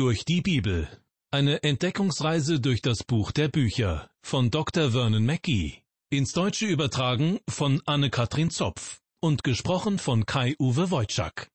Durch 0.00 0.24
die 0.24 0.40
Bibel. 0.40 0.88
Eine 1.30 1.62
Entdeckungsreise 1.62 2.58
durch 2.58 2.80
das 2.80 3.04
Buch 3.04 3.32
der 3.32 3.48
Bücher 3.48 4.08
von 4.22 4.50
Dr. 4.50 4.92
Vernon 4.92 5.26
Mackey. 5.26 5.82
Ins 6.08 6.32
Deutsche 6.32 6.64
übertragen 6.64 7.38
von 7.46 7.82
Anne-Katrin 7.84 8.48
Zopf 8.48 9.02
und 9.20 9.44
gesprochen 9.44 9.98
von 9.98 10.24
Kai-Uwe 10.24 10.90
Wojczak. 10.90 11.50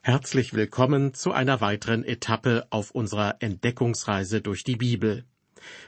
Herzlich 0.00 0.54
willkommen 0.54 1.12
zu 1.12 1.32
einer 1.32 1.60
weiteren 1.60 2.02
Etappe 2.02 2.66
auf 2.70 2.92
unserer 2.92 3.42
Entdeckungsreise 3.42 4.40
durch 4.40 4.64
die 4.64 4.76
Bibel. 4.76 5.26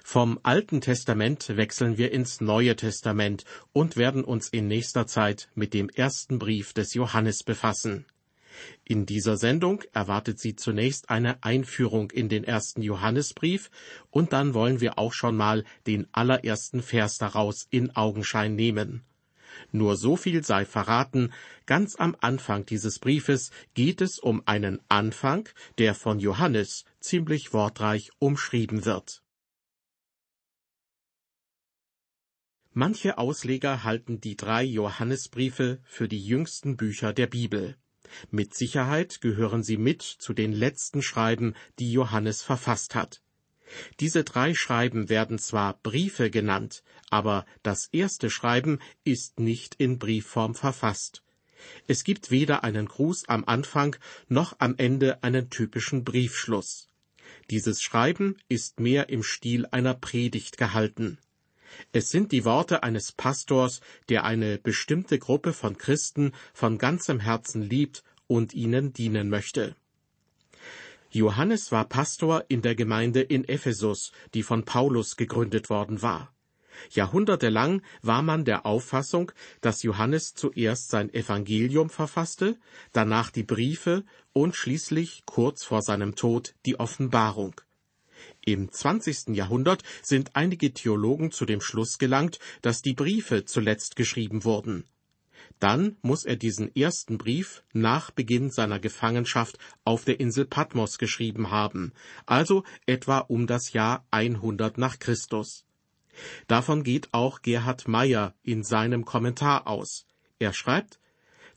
Vom 0.04 0.38
Alten 0.42 0.82
Testament 0.82 1.56
wechseln 1.56 1.96
wir 1.96 2.12
ins 2.12 2.42
Neue 2.42 2.76
Testament 2.76 3.46
und 3.72 3.96
werden 3.96 4.24
uns 4.24 4.50
in 4.50 4.66
nächster 4.68 5.06
Zeit 5.06 5.48
mit 5.54 5.72
dem 5.72 5.88
ersten 5.88 6.38
Brief 6.38 6.74
des 6.74 6.92
Johannes 6.92 7.42
befassen. 7.44 8.04
In 8.84 9.06
dieser 9.06 9.36
Sendung 9.36 9.82
erwartet 9.92 10.38
Sie 10.38 10.56
zunächst 10.56 11.10
eine 11.10 11.42
Einführung 11.42 12.10
in 12.10 12.28
den 12.28 12.44
ersten 12.44 12.82
Johannesbrief 12.82 13.70
und 14.10 14.32
dann 14.32 14.54
wollen 14.54 14.80
wir 14.80 14.98
auch 14.98 15.12
schon 15.12 15.36
mal 15.36 15.64
den 15.86 16.06
allerersten 16.12 16.82
Vers 16.82 17.18
daraus 17.18 17.66
in 17.70 17.94
Augenschein 17.94 18.54
nehmen. 18.54 19.04
Nur 19.72 19.96
so 19.96 20.16
viel 20.16 20.44
sei 20.44 20.64
verraten, 20.64 21.32
ganz 21.66 21.96
am 21.96 22.16
Anfang 22.20 22.64
dieses 22.66 22.98
Briefes 22.98 23.50
geht 23.74 24.00
es 24.00 24.18
um 24.18 24.42
einen 24.46 24.80
Anfang, 24.88 25.48
der 25.78 25.94
von 25.94 26.18
Johannes 26.20 26.84
ziemlich 27.00 27.52
wortreich 27.52 28.10
umschrieben 28.18 28.84
wird. 28.84 29.22
Manche 32.72 33.18
Ausleger 33.18 33.82
halten 33.82 34.20
die 34.20 34.36
drei 34.36 34.62
Johannesbriefe 34.62 35.80
für 35.82 36.06
die 36.06 36.24
jüngsten 36.24 36.76
Bücher 36.76 37.12
der 37.12 37.26
Bibel. 37.26 37.76
Mit 38.30 38.54
Sicherheit 38.54 39.20
gehören 39.20 39.62
sie 39.62 39.76
mit 39.76 40.02
zu 40.02 40.32
den 40.32 40.52
letzten 40.52 41.02
Schreiben, 41.02 41.54
die 41.78 41.92
Johannes 41.92 42.42
verfasst 42.42 42.94
hat. 42.94 43.22
Diese 44.00 44.24
drei 44.24 44.54
Schreiben 44.54 45.08
werden 45.08 45.38
zwar 45.38 45.74
Briefe 45.82 46.30
genannt, 46.30 46.82
aber 47.10 47.44
das 47.62 47.86
erste 47.92 48.30
Schreiben 48.30 48.78
ist 49.04 49.40
nicht 49.40 49.74
in 49.74 49.98
Briefform 49.98 50.54
verfasst. 50.54 51.22
Es 51.86 52.04
gibt 52.04 52.30
weder 52.30 52.64
einen 52.64 52.86
Gruß 52.86 53.28
am 53.28 53.44
Anfang 53.44 53.96
noch 54.28 54.56
am 54.58 54.74
Ende 54.76 55.22
einen 55.22 55.50
typischen 55.50 56.04
Briefschluss. 56.04 56.88
Dieses 57.50 57.82
Schreiben 57.82 58.36
ist 58.48 58.80
mehr 58.80 59.08
im 59.08 59.22
Stil 59.22 59.66
einer 59.70 59.94
Predigt 59.94 60.56
gehalten. 60.56 61.18
Es 61.92 62.10
sind 62.10 62.32
die 62.32 62.44
Worte 62.44 62.82
eines 62.82 63.12
Pastors, 63.12 63.80
der 64.08 64.24
eine 64.24 64.58
bestimmte 64.58 65.18
Gruppe 65.18 65.52
von 65.52 65.78
Christen 65.78 66.32
von 66.52 66.78
ganzem 66.78 67.20
Herzen 67.20 67.62
liebt 67.62 68.02
und 68.26 68.54
ihnen 68.54 68.92
dienen 68.92 69.28
möchte. 69.28 69.76
Johannes 71.10 71.72
war 71.72 71.88
Pastor 71.88 72.44
in 72.48 72.60
der 72.60 72.74
Gemeinde 72.74 73.22
in 73.22 73.44
Ephesus, 73.44 74.12
die 74.34 74.42
von 74.42 74.64
Paulus 74.64 75.16
gegründet 75.16 75.70
worden 75.70 76.02
war. 76.02 76.34
Jahrhundertelang 76.90 77.82
war 78.02 78.22
man 78.22 78.44
der 78.44 78.66
Auffassung, 78.66 79.32
dass 79.60 79.82
Johannes 79.82 80.34
zuerst 80.34 80.90
sein 80.90 81.12
Evangelium 81.12 81.90
verfasste, 81.90 82.58
danach 82.92 83.30
die 83.30 83.42
Briefe 83.42 84.04
und 84.32 84.54
schließlich 84.54 85.24
kurz 85.26 85.64
vor 85.64 85.82
seinem 85.82 86.14
Tod 86.14 86.54
die 86.66 86.78
Offenbarung. 86.78 87.60
Im 88.52 88.72
20. 88.72 89.36
Jahrhundert 89.36 89.82
sind 90.00 90.34
einige 90.34 90.72
Theologen 90.72 91.32
zu 91.32 91.44
dem 91.44 91.60
Schluss 91.60 91.98
gelangt, 91.98 92.38
dass 92.62 92.80
die 92.80 92.94
Briefe 92.94 93.44
zuletzt 93.44 93.94
geschrieben 93.94 94.42
wurden. 94.42 94.84
Dann 95.58 95.98
muss 96.00 96.24
er 96.24 96.36
diesen 96.36 96.74
ersten 96.74 97.18
Brief 97.18 97.62
nach 97.74 98.10
Beginn 98.10 98.50
seiner 98.50 98.78
Gefangenschaft 98.78 99.58
auf 99.84 100.06
der 100.06 100.18
Insel 100.18 100.46
Patmos 100.46 100.96
geschrieben 100.96 101.50
haben, 101.50 101.92
also 102.24 102.64
etwa 102.86 103.18
um 103.18 103.46
das 103.46 103.74
Jahr 103.74 104.06
100 104.12 104.78
nach 104.78 104.98
Christus. 104.98 105.66
Davon 106.46 106.84
geht 106.84 107.12
auch 107.12 107.42
Gerhard 107.42 107.86
Meyer 107.86 108.34
in 108.42 108.64
seinem 108.64 109.04
Kommentar 109.04 109.66
aus. 109.66 110.06
Er 110.38 110.54
schreibt, 110.54 110.97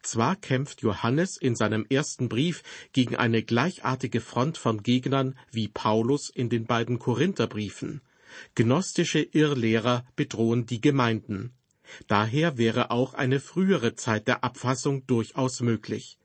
zwar 0.03 0.35
kämpft 0.35 0.81
Johannes 0.81 1.37
in 1.37 1.55
seinem 1.55 1.85
ersten 1.89 2.29
Brief 2.29 2.63
gegen 2.93 3.15
eine 3.15 3.43
gleichartige 3.43 4.21
Front 4.21 4.57
von 4.57 4.83
Gegnern 4.83 5.35
wie 5.51 5.67
Paulus 5.67 6.29
in 6.29 6.49
den 6.49 6.65
beiden 6.65 6.99
Korintherbriefen. 6.99 8.01
Gnostische 8.55 9.21
Irrlehrer 9.21 10.05
bedrohen 10.15 10.65
die 10.65 10.81
Gemeinden. 10.81 11.53
Daher 12.07 12.57
wäre 12.57 12.91
auch 12.91 13.13
eine 13.13 13.39
frühere 13.39 13.95
Zeit 13.95 14.27
der 14.27 14.43
Abfassung 14.43 15.05
durchaus 15.07 15.61
möglich. 15.61 16.17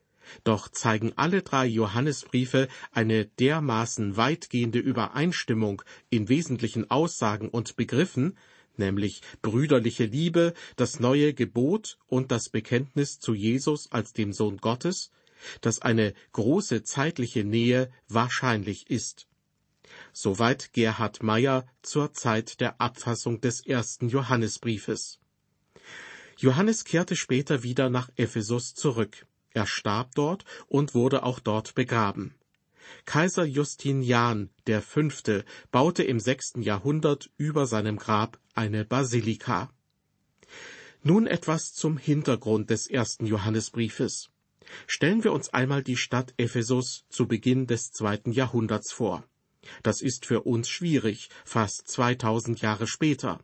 Doch 0.44 0.68
zeigen 0.68 1.12
alle 1.16 1.42
drei 1.42 1.66
Johannesbriefe 1.66 2.68
eine 2.92 3.26
dermaßen 3.26 4.16
weitgehende 4.16 4.78
Übereinstimmung 4.78 5.82
in 6.10 6.28
wesentlichen 6.28 6.90
Aussagen 6.90 7.48
und 7.48 7.76
Begriffen, 7.76 8.36
nämlich 8.78 9.22
brüderliche 9.42 10.04
Liebe, 10.04 10.54
das 10.76 11.00
neue 11.00 11.34
Gebot 11.34 11.98
und 12.06 12.30
das 12.30 12.48
Bekenntnis 12.48 13.18
zu 13.18 13.34
Jesus 13.34 13.90
als 13.92 14.12
dem 14.12 14.32
Sohn 14.32 14.58
Gottes, 14.58 15.10
dass 15.60 15.80
eine 15.80 16.14
große 16.32 16.82
zeitliche 16.82 17.44
Nähe 17.44 17.90
wahrscheinlich 18.08 18.90
ist. 18.90 19.26
Soweit 20.12 20.72
Gerhard 20.72 21.22
Meyer 21.22 21.66
zur 21.82 22.12
Zeit 22.12 22.60
der 22.60 22.80
Abfassung 22.80 23.40
des 23.40 23.64
ersten 23.64 24.08
Johannesbriefes. 24.08 25.18
Johannes 26.38 26.84
kehrte 26.84 27.16
später 27.16 27.62
wieder 27.62 27.88
nach 27.88 28.10
Ephesus 28.16 28.74
zurück. 28.74 29.26
Er 29.50 29.66
starb 29.66 30.14
dort 30.14 30.44
und 30.66 30.94
wurde 30.94 31.22
auch 31.22 31.40
dort 31.40 31.74
begraben. 31.74 32.34
Kaiser 33.04 33.44
Justinian 33.44 34.50
Fünfte 34.82 35.44
baute 35.70 36.02
im 36.02 36.20
sechsten 36.20 36.62
Jahrhundert 36.62 37.30
über 37.36 37.66
seinem 37.66 37.96
Grab 37.96 38.38
eine 38.54 38.84
Basilika. 38.84 39.70
Nun 41.02 41.26
etwas 41.26 41.72
zum 41.72 41.98
Hintergrund 41.98 42.70
des 42.70 42.88
ersten 42.88 43.26
Johannesbriefes. 43.26 44.30
Stellen 44.86 45.22
wir 45.22 45.32
uns 45.32 45.48
einmal 45.50 45.82
die 45.82 45.96
Stadt 45.96 46.34
Ephesus 46.36 47.04
zu 47.08 47.28
Beginn 47.28 47.66
des 47.66 47.92
zweiten 47.92 48.32
Jahrhunderts 48.32 48.92
vor. 48.92 49.24
Das 49.82 50.00
ist 50.00 50.26
für 50.26 50.42
uns 50.42 50.68
schwierig, 50.68 51.28
fast 51.44 51.88
2000 51.88 52.60
Jahre 52.60 52.86
später. 52.86 53.40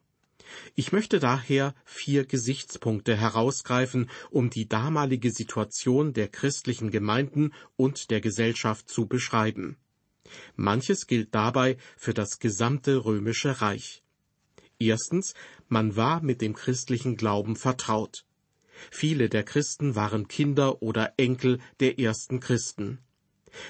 Ich 0.74 0.92
möchte 0.92 1.18
daher 1.18 1.74
vier 1.84 2.24
Gesichtspunkte 2.24 3.16
herausgreifen, 3.16 4.10
um 4.30 4.50
die 4.50 4.68
damalige 4.68 5.30
Situation 5.30 6.12
der 6.12 6.28
christlichen 6.28 6.90
Gemeinden 6.90 7.52
und 7.76 8.10
der 8.10 8.20
Gesellschaft 8.20 8.88
zu 8.88 9.06
beschreiben. 9.06 9.76
Manches 10.56 11.06
gilt 11.06 11.34
dabei 11.34 11.76
für 11.96 12.14
das 12.14 12.38
gesamte 12.38 13.04
römische 13.04 13.60
Reich. 13.60 14.02
Erstens, 14.78 15.34
man 15.68 15.96
war 15.96 16.22
mit 16.22 16.40
dem 16.40 16.54
christlichen 16.54 17.16
Glauben 17.16 17.56
vertraut. 17.56 18.24
Viele 18.90 19.28
der 19.28 19.44
Christen 19.44 19.94
waren 19.94 20.28
Kinder 20.28 20.82
oder 20.82 21.14
Enkel 21.16 21.60
der 21.80 21.98
ersten 21.98 22.40
Christen. 22.40 22.98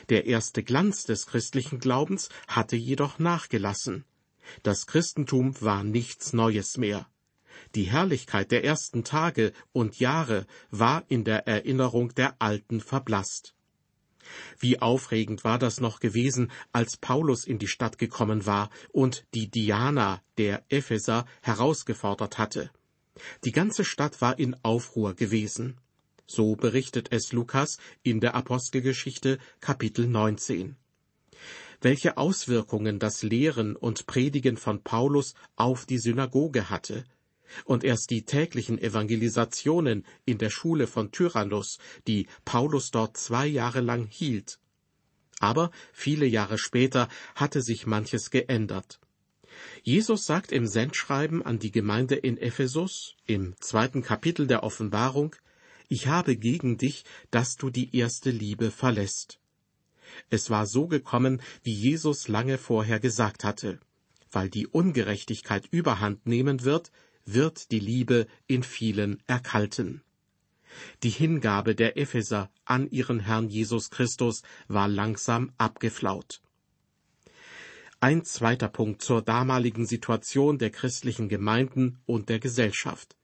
Der 0.08 0.26
erste 0.26 0.62
Glanz 0.62 1.04
des 1.04 1.26
christlichen 1.26 1.80
Glaubens 1.80 2.28
hatte 2.46 2.76
jedoch 2.76 3.18
nachgelassen. 3.18 4.04
Das 4.62 4.86
Christentum 4.86 5.60
war 5.60 5.84
nichts 5.84 6.32
Neues 6.32 6.76
mehr. 6.76 7.06
Die 7.74 7.84
Herrlichkeit 7.84 8.50
der 8.50 8.64
ersten 8.64 9.04
Tage 9.04 9.52
und 9.72 9.98
Jahre 9.98 10.46
war 10.70 11.04
in 11.08 11.24
der 11.24 11.46
Erinnerung 11.46 12.14
der 12.14 12.36
Alten 12.40 12.80
verblasst. 12.80 13.54
Wie 14.58 14.80
aufregend 14.80 15.44
war 15.44 15.58
das 15.58 15.80
noch 15.80 16.00
gewesen, 16.00 16.50
als 16.72 16.96
Paulus 16.96 17.44
in 17.44 17.58
die 17.58 17.66
Stadt 17.66 17.98
gekommen 17.98 18.46
war 18.46 18.70
und 18.92 19.26
die 19.34 19.50
Diana 19.50 20.22
der 20.38 20.64
Epheser 20.68 21.26
herausgefordert 21.42 22.38
hatte. 22.38 22.70
Die 23.44 23.52
ganze 23.52 23.84
Stadt 23.84 24.20
war 24.20 24.38
in 24.38 24.56
Aufruhr 24.62 25.14
gewesen. 25.14 25.78
So 26.26 26.56
berichtet 26.56 27.08
es 27.10 27.32
Lukas 27.32 27.78
in 28.02 28.20
der 28.20 28.34
Apostelgeschichte 28.34 29.38
Kapitel 29.60 30.06
19 30.06 30.76
welche 31.82 32.16
Auswirkungen 32.16 32.98
das 32.98 33.22
Lehren 33.22 33.76
und 33.76 34.06
Predigen 34.06 34.56
von 34.56 34.82
Paulus 34.82 35.34
auf 35.56 35.84
die 35.84 35.98
Synagoge 35.98 36.70
hatte, 36.70 37.04
und 37.64 37.84
erst 37.84 38.10
die 38.10 38.24
täglichen 38.24 38.78
Evangelisationen 38.78 40.06
in 40.24 40.38
der 40.38 40.50
Schule 40.50 40.86
von 40.86 41.10
Tyrannus, 41.10 41.78
die 42.06 42.26
Paulus 42.44 42.90
dort 42.90 43.16
zwei 43.16 43.46
Jahre 43.46 43.80
lang 43.80 44.06
hielt. 44.06 44.58
Aber 45.38 45.70
viele 45.92 46.26
Jahre 46.26 46.58
später 46.58 47.08
hatte 47.34 47.62
sich 47.62 47.86
manches 47.86 48.30
geändert. 48.30 49.00
Jesus 49.82 50.24
sagt 50.24 50.52
im 50.52 50.66
Sendschreiben 50.66 51.42
an 51.42 51.58
die 51.58 51.72
Gemeinde 51.72 52.14
in 52.14 52.38
Ephesus 52.38 53.16
im 53.26 53.54
zweiten 53.60 54.02
Kapitel 54.02 54.46
der 54.46 54.62
Offenbarung, 54.62 55.36
Ich 55.88 56.06
habe 56.06 56.36
gegen 56.36 56.78
dich, 56.78 57.04
dass 57.30 57.56
du 57.56 57.68
die 57.68 57.94
erste 57.94 58.30
Liebe 58.30 58.70
verlässt. 58.70 59.41
Es 60.30 60.50
war 60.50 60.66
so 60.66 60.86
gekommen, 60.86 61.40
wie 61.62 61.74
Jesus 61.74 62.28
lange 62.28 62.58
vorher 62.58 63.00
gesagt 63.00 63.44
hatte. 63.44 63.80
Weil 64.30 64.48
die 64.48 64.66
Ungerechtigkeit 64.66 65.66
überhand 65.70 66.26
nehmen 66.26 66.64
wird, 66.64 66.90
wird 67.24 67.70
die 67.70 67.80
Liebe 67.80 68.26
in 68.46 68.62
vielen 68.62 69.22
erkalten. 69.26 70.02
Die 71.02 71.10
Hingabe 71.10 71.74
der 71.74 71.96
Epheser 71.96 72.50
an 72.64 72.90
ihren 72.90 73.20
Herrn 73.20 73.48
Jesus 73.48 73.90
Christus 73.90 74.42
war 74.68 74.88
langsam 74.88 75.52
abgeflaut. 75.58 76.40
Ein 78.00 78.24
zweiter 78.24 78.68
Punkt 78.68 79.02
zur 79.02 79.22
damaligen 79.22 79.86
Situation 79.86 80.58
der 80.58 80.70
christlichen 80.70 81.28
Gemeinden 81.28 82.00
und 82.06 82.30
der 82.30 82.40
Gesellschaft. 82.40 83.16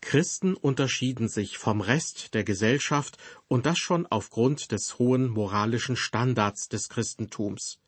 Christen 0.00 0.54
unterschieden 0.54 1.28
sich 1.28 1.58
vom 1.58 1.80
Rest 1.80 2.34
der 2.34 2.44
Gesellschaft 2.44 3.18
und 3.48 3.66
das 3.66 3.78
schon 3.78 4.06
aufgrund 4.06 4.72
des 4.72 4.98
hohen 4.98 5.28
moralischen 5.28 5.96
Standards 5.96 6.68
des 6.68 6.88
Christentums. 6.88 7.78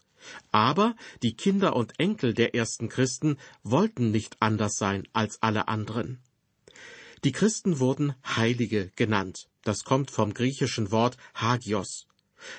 Aber 0.51 0.97
die 1.23 1.35
Kinder 1.35 1.77
und 1.77 1.99
Enkel 1.99 2.35
der 2.35 2.55
ersten 2.55 2.89
Christen 2.89 3.39
wollten 3.63 4.11
nicht 4.11 4.37
anders 4.41 4.77
sein 4.77 5.07
als 5.13 5.43
alle 5.43 5.69
anderen. 5.69 6.21
Die 7.25 7.33
Christen 7.33 7.79
wurden 7.79 8.15
Heilige 8.25 8.91
genannt. 8.97 9.49
Das 9.63 9.85
kommt 9.85 10.11
vom 10.11 10.35
griechischen 10.35 10.91
Wort 10.91 11.17
Hagios. 11.35 12.07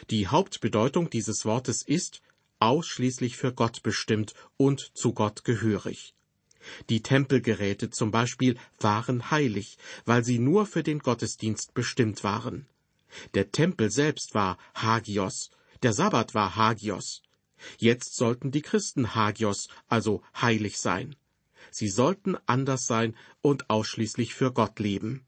Die 0.09 0.27
Hauptbedeutung 0.27 1.09
dieses 1.09 1.45
Wortes 1.45 1.83
ist 1.83 2.21
ausschließlich 2.59 3.37
für 3.37 3.53
Gott 3.53 3.83
bestimmt 3.83 4.33
und 4.57 4.91
zu 4.97 5.13
Gott 5.13 5.43
gehörig. 5.43 6.15
Die 6.89 7.01
Tempelgeräte 7.01 7.89
zum 7.89 8.11
Beispiel 8.11 8.57
waren 8.79 9.31
heilig, 9.31 9.77
weil 10.05 10.23
sie 10.23 10.39
nur 10.39 10.65
für 10.65 10.83
den 10.83 10.99
Gottesdienst 10.99 11.73
bestimmt 11.73 12.23
waren. 12.23 12.67
Der 13.33 13.51
Tempel 13.51 13.89
selbst 13.89 14.33
war 14.33 14.57
Hagios, 14.75 15.51
der 15.83 15.93
Sabbat 15.93 16.33
war 16.33 16.55
Hagios. 16.55 17.21
Jetzt 17.77 18.15
sollten 18.15 18.51
die 18.51 18.61
Christen 18.61 19.15
Hagios, 19.15 19.69
also 19.87 20.21
heilig 20.39 20.79
sein. 20.79 21.15
Sie 21.71 21.89
sollten 21.89 22.37
anders 22.45 22.85
sein 22.85 23.15
und 23.41 23.69
ausschließlich 23.69 24.33
für 24.33 24.51
Gott 24.51 24.79
leben. 24.79 25.25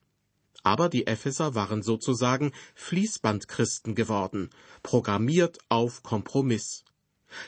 Aber 0.64 0.90
die 0.90 1.08
Epheser 1.08 1.56
waren 1.56 1.81
sozusagen 1.81 2.52
Fließbandchristen 2.76 3.96
geworden, 3.96 4.50
programmiert 4.84 5.60
auf 5.70 6.04
Kompromiss. 6.04 6.84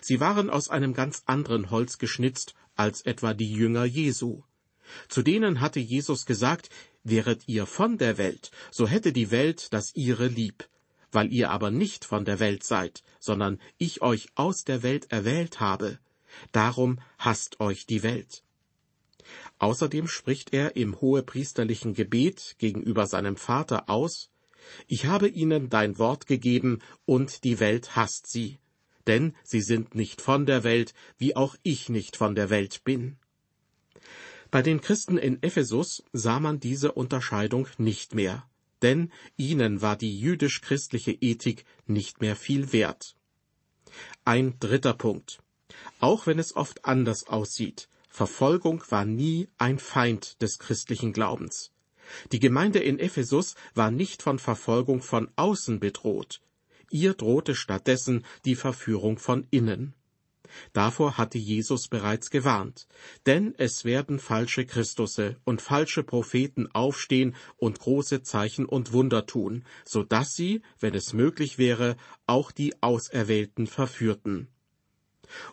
Sie 0.01 0.19
waren 0.19 0.49
aus 0.49 0.69
einem 0.69 0.93
ganz 0.93 1.23
anderen 1.25 1.71
Holz 1.71 1.97
geschnitzt 1.97 2.53
als 2.75 3.01
etwa 3.01 3.33
die 3.33 3.51
Jünger 3.51 3.85
Jesu. 3.85 4.43
Zu 5.07 5.21
denen 5.21 5.61
hatte 5.61 5.79
Jesus 5.79 6.25
gesagt, 6.25 6.69
wäret 7.03 7.47
ihr 7.47 7.65
von 7.65 7.97
der 7.97 8.17
Welt, 8.17 8.51
so 8.71 8.87
hätte 8.87 9.13
die 9.13 9.31
Welt 9.31 9.73
das 9.73 9.95
ihre 9.95 10.27
lieb. 10.27 10.67
Weil 11.11 11.31
ihr 11.33 11.51
aber 11.51 11.71
nicht 11.71 12.05
von 12.05 12.23
der 12.23 12.39
Welt 12.39 12.63
seid, 12.63 13.03
sondern 13.19 13.59
ich 13.77 14.01
euch 14.01 14.29
aus 14.35 14.63
der 14.63 14.81
Welt 14.81 15.11
erwählt 15.11 15.59
habe, 15.59 15.99
darum 16.51 16.99
hasst 17.17 17.59
euch 17.59 17.85
die 17.85 18.01
Welt. 18.03 18.43
Außerdem 19.59 20.07
spricht 20.07 20.53
er 20.53 20.75
im 20.75 20.99
hohepriesterlichen 20.99 21.93
Gebet 21.93 22.55
gegenüber 22.59 23.07
seinem 23.07 23.35
Vater 23.35 23.89
aus, 23.89 24.29
Ich 24.87 25.05
habe 25.05 25.27
ihnen 25.27 25.69
dein 25.69 25.97
Wort 25.97 26.27
gegeben, 26.27 26.79
und 27.05 27.43
die 27.43 27.59
Welt 27.59 27.95
hasst 27.95 28.27
sie 28.27 28.59
denn 29.07 29.35
sie 29.43 29.61
sind 29.61 29.95
nicht 29.95 30.21
von 30.21 30.45
der 30.45 30.63
Welt, 30.63 30.93
wie 31.17 31.35
auch 31.35 31.55
ich 31.63 31.89
nicht 31.89 32.15
von 32.15 32.35
der 32.35 32.49
Welt 32.49 32.83
bin. 32.83 33.17
Bei 34.49 34.61
den 34.61 34.81
Christen 34.81 35.17
in 35.17 35.41
Ephesus 35.41 36.03
sah 36.11 36.39
man 36.39 36.59
diese 36.59 36.91
Unterscheidung 36.91 37.67
nicht 37.77 38.15
mehr, 38.15 38.45
denn 38.81 39.11
ihnen 39.37 39.81
war 39.81 39.95
die 39.95 40.19
jüdisch-christliche 40.19 41.13
Ethik 41.13 41.65
nicht 41.87 42.19
mehr 42.21 42.35
viel 42.35 42.73
wert. 42.73 43.15
Ein 44.25 44.59
dritter 44.59 44.93
Punkt. 44.93 45.41
Auch 45.99 46.27
wenn 46.27 46.39
es 46.39 46.55
oft 46.55 46.85
anders 46.85 47.27
aussieht, 47.27 47.87
Verfolgung 48.09 48.83
war 48.89 49.05
nie 49.05 49.47
ein 49.57 49.79
Feind 49.79 50.41
des 50.41 50.59
christlichen 50.59 51.13
Glaubens. 51.13 51.71
Die 52.33 52.39
Gemeinde 52.39 52.79
in 52.79 52.99
Ephesus 52.99 53.55
war 53.73 53.89
nicht 53.89 54.21
von 54.21 54.37
Verfolgung 54.37 55.01
von 55.01 55.31
außen 55.37 55.79
bedroht, 55.79 56.41
Ihr 56.91 57.13
drohte 57.13 57.55
stattdessen 57.55 58.25
die 58.45 58.55
Verführung 58.55 59.17
von 59.17 59.47
innen. 59.49 59.93
Davor 60.73 61.17
hatte 61.17 61.37
Jesus 61.37 61.87
bereits 61.87 62.29
gewarnt, 62.29 62.87
denn 63.25 63.55
es 63.57 63.85
werden 63.85 64.19
falsche 64.19 64.65
Christusse 64.65 65.37
und 65.45 65.61
falsche 65.61 66.03
Propheten 66.03 66.67
aufstehen 66.73 67.35
und 67.55 67.79
große 67.79 68.23
Zeichen 68.23 68.65
und 68.65 68.91
Wunder 68.91 69.25
tun, 69.25 69.63
so 69.85 70.03
dass 70.03 70.35
sie, 70.35 70.61
wenn 70.81 70.93
es 70.93 71.13
möglich 71.13 71.57
wäre, 71.57 71.95
auch 72.27 72.51
die 72.51 72.81
Auserwählten 72.81 73.65
verführten. 73.65 74.49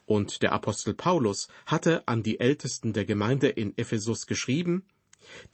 Und 0.05 0.43
der 0.43 0.53
Apostel 0.53 0.95
Paulus 0.95 1.47
hatte 1.65 2.09
an 2.09 2.25
die 2.25 2.41
Ältesten 2.41 2.93
der 2.93 3.05
Gemeinde 3.05 3.49
in 3.49 3.79
Ephesus 3.79 4.27
geschrieben, 4.27 4.85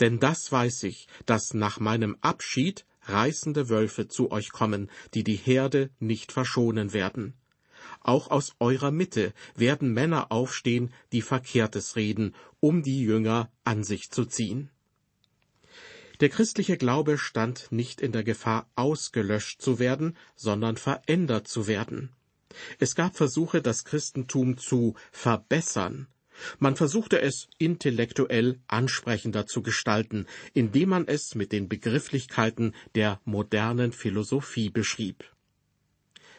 denn 0.00 0.20
das 0.20 0.50
weiß 0.50 0.84
ich, 0.84 1.08
dass 1.26 1.52
nach 1.52 1.80
meinem 1.80 2.16
Abschied 2.22 2.86
reißende 3.04 3.68
Wölfe 3.68 4.08
zu 4.08 4.30
euch 4.30 4.50
kommen, 4.50 4.90
die 5.14 5.24
die 5.24 5.36
Herde 5.36 5.90
nicht 5.98 6.32
verschonen 6.32 6.92
werden. 6.92 7.34
Auch 8.00 8.30
aus 8.30 8.54
eurer 8.60 8.90
Mitte 8.90 9.32
werden 9.54 9.92
Männer 9.92 10.30
aufstehen, 10.30 10.92
die 11.12 11.22
Verkehrtes 11.22 11.96
reden, 11.96 12.34
um 12.60 12.82
die 12.82 13.02
Jünger 13.02 13.50
an 13.64 13.84
sich 13.84 14.10
zu 14.10 14.24
ziehen. 14.24 14.70
Der 16.20 16.28
christliche 16.28 16.76
Glaube 16.76 17.18
stand 17.18 17.72
nicht 17.72 18.00
in 18.00 18.12
der 18.12 18.24
Gefahr, 18.24 18.70
ausgelöscht 18.76 19.60
zu 19.60 19.78
werden, 19.78 20.16
sondern 20.36 20.76
verändert 20.76 21.48
zu 21.48 21.66
werden. 21.66 22.10
Es 22.78 22.94
gab 22.94 23.16
Versuche, 23.16 23.60
das 23.62 23.84
Christentum 23.84 24.56
zu 24.56 24.94
verbessern, 25.10 26.06
man 26.58 26.76
versuchte 26.76 27.20
es 27.20 27.48
intellektuell 27.58 28.60
ansprechender 28.66 29.46
zu 29.46 29.62
gestalten, 29.62 30.26
indem 30.52 30.90
man 30.90 31.08
es 31.08 31.34
mit 31.34 31.52
den 31.52 31.68
Begrifflichkeiten 31.68 32.74
der 32.94 33.20
modernen 33.24 33.92
Philosophie 33.92 34.70
beschrieb. 34.70 35.24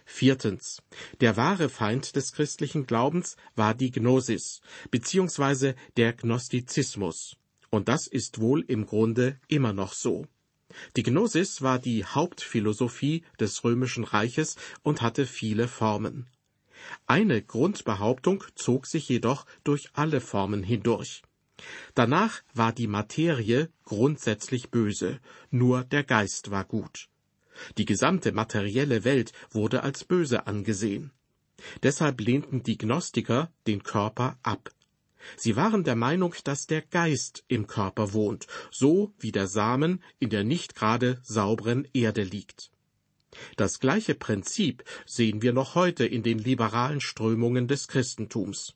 Viertens. 0.06 0.84
Der 1.20 1.36
wahre 1.36 1.68
Feind 1.68 2.16
des 2.16 2.32
christlichen 2.32 2.86
Glaubens 2.86 3.38
war 3.56 3.74
die 3.74 3.92
Gnosis, 3.92 4.62
beziehungsweise 4.92 5.76
der 5.98 6.14
Gnostizismus. 6.14 7.38
Und 7.72 7.90
das 7.90 8.06
ist 8.06 8.40
wohl 8.40 8.64
im 8.68 8.86
Grunde 8.86 9.40
immer 9.48 9.74
noch 9.74 9.94
so. 9.94 10.28
Die 10.96 11.04
Gnosis 11.04 11.62
war 11.62 11.80
die 11.80 12.06
Hauptphilosophie 12.06 13.24
des 13.40 13.64
römischen 13.64 14.04
Reiches 14.04 14.58
und 14.84 15.02
hatte 15.02 15.26
viele 15.26 15.68
Formen. 15.68 16.28
Eine 17.06 17.42
Grundbehauptung 17.42 18.44
zog 18.56 18.86
sich 18.86 19.10
jedoch 19.10 19.46
durch 19.64 19.90
alle 19.94 20.22
Formen 20.22 20.64
hindurch. 20.64 21.24
Danach 21.94 22.42
war 22.54 22.74
die 22.74 22.88
Materie 22.88 23.70
grundsätzlich 23.84 24.72
böse, 24.72 25.20
nur 25.52 25.84
der 25.84 26.04
Geist 26.04 26.52
war 26.52 26.66
gut. 26.66 27.08
Die 27.78 27.86
gesamte 27.86 28.34
materielle 28.34 29.04
Welt 29.04 29.32
wurde 29.52 29.84
als 29.84 30.04
böse 30.04 30.48
angesehen. 30.48 31.12
Deshalb 31.84 32.20
lehnten 32.20 32.64
die 32.64 32.78
Gnostiker 32.78 33.52
den 33.66 33.84
Körper 33.84 34.38
ab. 34.44 34.72
Sie 35.38 35.56
waren 35.56 35.84
der 35.84 35.96
Meinung, 35.96 36.36
dass 36.44 36.68
der 36.68 36.82
Geist 36.82 37.44
im 37.48 37.66
Körper 37.66 38.14
wohnt, 38.14 38.48
so 38.70 39.14
wie 39.18 39.32
der 39.32 39.48
Samen 39.48 40.04
in 40.20 40.30
der 40.30 40.44
nicht 40.44 40.76
gerade 40.76 41.20
sauberen 41.24 41.88
Erde 41.94 42.24
liegt. 42.24 42.72
Das 43.56 43.80
gleiche 43.80 44.16
Prinzip 44.16 44.84
sehen 45.06 45.42
wir 45.42 45.54
noch 45.54 45.76
heute 45.76 46.06
in 46.06 46.24
den 46.24 46.40
liberalen 46.40 47.02
Strömungen 47.02 47.68
des 47.68 47.88
Christentums. 47.88 48.76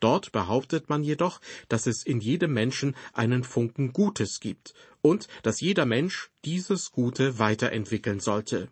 Dort 0.00 0.32
behauptet 0.32 0.88
man 0.88 1.04
jedoch, 1.04 1.40
dass 1.68 1.86
es 1.86 2.04
in 2.04 2.20
jedem 2.20 2.54
Menschen 2.54 2.96
einen 3.12 3.44
Funken 3.44 3.92
Gutes 3.92 4.40
gibt 4.40 4.74
und 5.02 5.28
dass 5.42 5.60
jeder 5.60 5.84
Mensch 5.84 6.30
dieses 6.44 6.90
Gute 6.90 7.38
weiterentwickeln 7.38 8.18
sollte. 8.18 8.68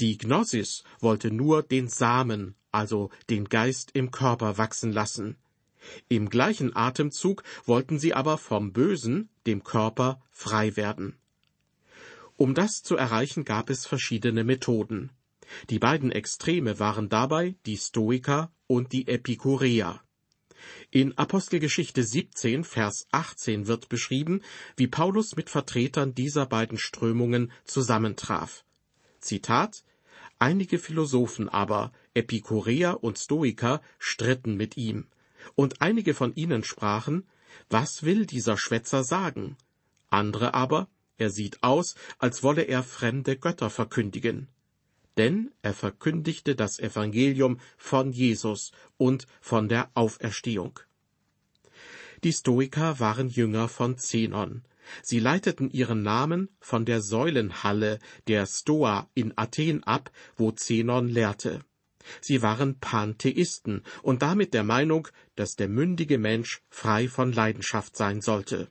Die 0.00 0.18
Gnosis 0.18 0.84
wollte 1.00 1.30
nur 1.30 1.62
den 1.62 1.88
Samen, 1.88 2.54
also 2.70 3.10
den 3.30 3.46
Geist 3.46 3.90
im 3.94 4.10
Körper 4.10 4.58
wachsen 4.58 4.92
lassen. 4.92 5.36
Im 6.08 6.30
gleichen 6.30 6.74
Atemzug 6.76 7.42
wollten 7.64 7.98
sie 7.98 8.14
aber 8.14 8.38
vom 8.38 8.72
Bösen, 8.72 9.28
dem 9.46 9.64
Körper, 9.64 10.22
frei 10.30 10.76
werden. 10.76 11.16
Um 12.36 12.54
das 12.54 12.82
zu 12.82 12.96
erreichen, 12.96 13.44
gab 13.44 13.70
es 13.70 13.86
verschiedene 13.86 14.44
Methoden. 14.44 15.10
Die 15.70 15.78
beiden 15.78 16.10
Extreme 16.10 16.78
waren 16.78 17.08
dabei 17.08 17.54
die 17.66 17.76
Stoiker 17.76 18.50
und 18.66 18.92
die 18.92 19.06
Epikureer. 19.06 20.00
In 20.90 21.16
Apostelgeschichte 21.18 22.02
17, 22.02 22.64
Vers 22.64 23.06
18 23.12 23.66
wird 23.66 23.88
beschrieben, 23.88 24.42
wie 24.76 24.86
Paulus 24.86 25.36
mit 25.36 25.50
Vertretern 25.50 26.14
dieser 26.14 26.46
beiden 26.46 26.78
Strömungen 26.78 27.52
zusammentraf. 27.64 28.64
Zitat 29.20 29.84
Einige 30.38 30.78
Philosophen 30.78 31.48
aber, 31.48 31.92
Epikureer 32.14 33.02
und 33.04 33.18
Stoiker, 33.18 33.80
stritten 33.98 34.56
mit 34.56 34.76
ihm, 34.76 35.06
und 35.54 35.80
einige 35.80 36.14
von 36.14 36.34
ihnen 36.34 36.64
sprachen, 36.64 37.28
Was 37.68 38.02
will 38.02 38.26
dieser 38.26 38.56
Schwätzer 38.56 39.04
sagen? 39.04 39.56
Andere 40.10 40.54
aber, 40.54 40.88
er 41.16 41.30
sieht 41.30 41.62
aus, 41.62 41.94
als 42.18 42.42
wolle 42.42 42.62
er 42.62 42.82
fremde 42.82 43.36
Götter 43.36 43.70
verkündigen. 43.70 44.48
Denn 45.16 45.52
er 45.62 45.74
verkündigte 45.74 46.56
das 46.56 46.78
Evangelium 46.78 47.60
von 47.76 48.12
Jesus 48.12 48.72
und 48.96 49.26
von 49.40 49.68
der 49.68 49.90
Auferstehung. 49.94 50.80
Die 52.24 52.32
Stoiker 52.32 52.98
waren 53.00 53.28
Jünger 53.28 53.68
von 53.68 53.98
Zenon. 53.98 54.62
Sie 55.02 55.18
leiteten 55.18 55.70
ihren 55.70 56.02
Namen 56.02 56.48
von 56.58 56.84
der 56.84 57.00
Säulenhalle 57.00 57.98
der 58.28 58.46
Stoa 58.46 59.08
in 59.14 59.32
Athen 59.36 59.84
ab, 59.84 60.10
wo 60.36 60.50
Zenon 60.50 61.08
lehrte. 61.08 61.60
Sie 62.20 62.42
waren 62.42 62.78
Pantheisten 62.80 63.82
und 64.02 64.22
damit 64.22 64.52
der 64.52 64.64
Meinung, 64.64 65.08
dass 65.36 65.56
der 65.56 65.68
mündige 65.68 66.18
Mensch 66.18 66.62
frei 66.68 67.08
von 67.08 67.32
Leidenschaft 67.32 67.96
sein 67.96 68.20
sollte. 68.20 68.70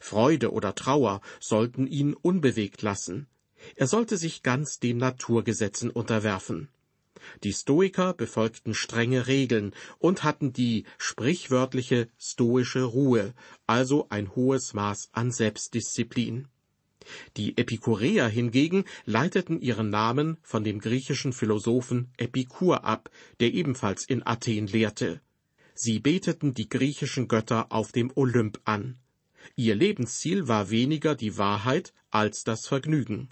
Freude 0.00 0.52
oder 0.52 0.74
Trauer 0.74 1.20
sollten 1.40 1.86
ihn 1.86 2.14
unbewegt 2.14 2.82
lassen. 2.82 3.26
Er 3.76 3.86
sollte 3.86 4.16
sich 4.16 4.42
ganz 4.42 4.78
den 4.78 4.98
Naturgesetzen 4.98 5.90
unterwerfen. 5.90 6.68
Die 7.42 7.52
Stoiker 7.52 8.12
befolgten 8.12 8.74
strenge 8.74 9.26
Regeln 9.26 9.74
und 9.98 10.24
hatten 10.24 10.52
die 10.52 10.84
sprichwörtliche 10.98 12.08
stoische 12.18 12.82
Ruhe, 12.82 13.34
also 13.66 14.06
ein 14.10 14.34
hohes 14.34 14.74
Maß 14.74 15.08
an 15.12 15.32
Selbstdisziplin. 15.32 16.48
Die 17.36 17.56
Epikureer 17.58 18.28
hingegen 18.28 18.84
leiteten 19.04 19.60
ihren 19.60 19.90
Namen 19.90 20.38
von 20.42 20.64
dem 20.64 20.80
griechischen 20.80 21.32
Philosophen 21.32 22.10
Epikur 22.16 22.84
ab, 22.84 23.10
der 23.40 23.52
ebenfalls 23.52 24.04
in 24.06 24.26
Athen 24.26 24.66
lehrte. 24.66 25.20
Sie 25.74 25.98
beteten 25.98 26.54
die 26.54 26.68
griechischen 26.68 27.28
Götter 27.28 27.72
auf 27.72 27.92
dem 27.92 28.10
Olymp 28.14 28.60
an. 28.64 28.98
Ihr 29.56 29.74
Lebensziel 29.74 30.48
war 30.48 30.70
weniger 30.70 31.14
die 31.14 31.38
Wahrheit 31.38 31.92
als 32.10 32.44
das 32.44 32.66
Vergnügen. 32.66 33.28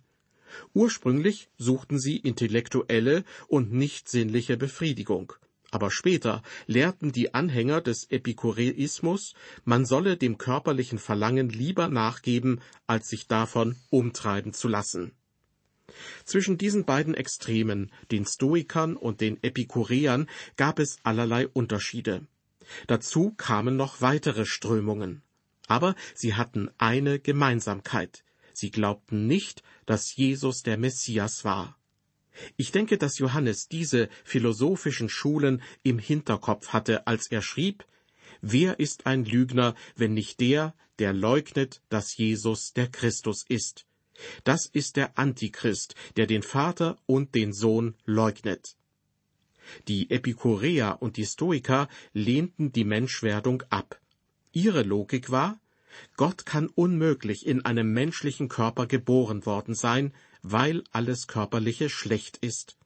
Ursprünglich 0.75 1.49
suchten 1.57 1.99
sie 1.99 2.16
intellektuelle 2.16 3.25
und 3.49 3.73
nicht 3.73 4.09
sinnliche 4.09 4.57
Befriedigung. 4.57 5.33
Aber 5.71 5.90
später 5.90 6.42
lehrten 6.66 7.12
die 7.12 7.33
Anhänger 7.33 7.81
des 7.81 8.11
Epikureismus, 8.11 9.33
man 9.64 9.87
solle 9.87 10.19
dem 10.19 10.37
körperlichen 10.37 10.99
Verlangen 10.99 11.49
lieber 11.49 11.88
nachgeben, 11.88 12.61
als 12.87 13.09
sich 13.09 13.26
davon 13.26 13.76
umtreiben 13.88 14.52
zu 14.52 14.69
lassen. 14.69 15.12
Zwischen 16.25 16.59
diesen 16.59 16.85
beiden 16.85 17.14
Extremen, 17.14 17.90
den 18.11 18.26
Stoikern 18.26 18.97
und 18.97 19.23
den 19.23 19.42
Epikureern, 19.42 20.28
gab 20.57 20.78
es 20.78 20.99
allerlei 21.04 21.49
Unterschiede. 21.49 22.26
Dazu 22.87 23.33
kamen 23.37 23.76
noch 23.76 24.02
weitere 24.02 24.45
Strömungen. 24.45 25.23
Aber 25.73 25.95
sie 26.14 26.35
hatten 26.35 26.69
eine 26.76 27.19
Gemeinsamkeit. 27.19 28.25
Sie 28.52 28.71
glaubten 28.71 29.26
nicht, 29.26 29.62
dass 29.87 30.14
Jesus 30.14 30.62
der 30.62 30.76
Messias 30.76 31.47
war. 31.47 31.79
Ich 32.59 32.73
denke, 32.73 32.99
dass 32.99 33.17
Johannes 33.17 33.69
diese 33.69 34.11
philosophischen 34.23 35.09
Schulen 35.09 35.62
im 35.83 35.99
Hinterkopf 35.99 36.75
hatte, 36.75 37.07
als 37.07 37.31
er 37.31 37.41
schrieb, 37.41 37.87
Wer 38.43 38.81
ist 38.81 39.07
ein 39.07 39.25
Lügner, 39.25 39.75
wenn 39.97 40.12
nicht 40.12 40.41
der, 40.41 40.75
der 40.99 41.14
leugnet, 41.14 41.81
dass 41.88 42.19
Jesus 42.19 42.75
der 42.75 42.88
Christus 42.88 43.43
ist? 43.49 43.87
Das 44.45 44.67
ist 44.67 44.97
der 44.97 45.17
Antichrist, 45.17 45.95
der 46.17 46.26
den 46.26 46.43
Vater 46.43 46.99
und 47.07 47.35
den 47.35 47.55
Sohn 47.55 47.95
leugnet. 48.05 48.76
Die 49.88 50.11
Epikureer 50.11 50.99
und 51.00 51.17
die 51.17 51.25
Stoiker 51.25 51.88
lehnten 52.12 52.73
die 52.73 52.85
Menschwerdung 52.85 53.62
ab. 53.71 53.99
Ihre 54.52 54.83
Logik 54.83 55.31
war, 55.31 55.59
Gott 56.17 56.47
kann 56.47 56.69
unmöglich 56.69 57.47
in 57.47 57.65
einem 57.65 57.93
menschlichen 57.93 58.49
Körper 58.49 58.87
geboren 58.87 59.47
worden 59.47 59.75
sein, 59.75 60.13
weil 60.43 60.85
alles 60.93 61.27
Körperliche 61.27 61.89
schlecht 61.89 62.39
ist. 62.39 62.77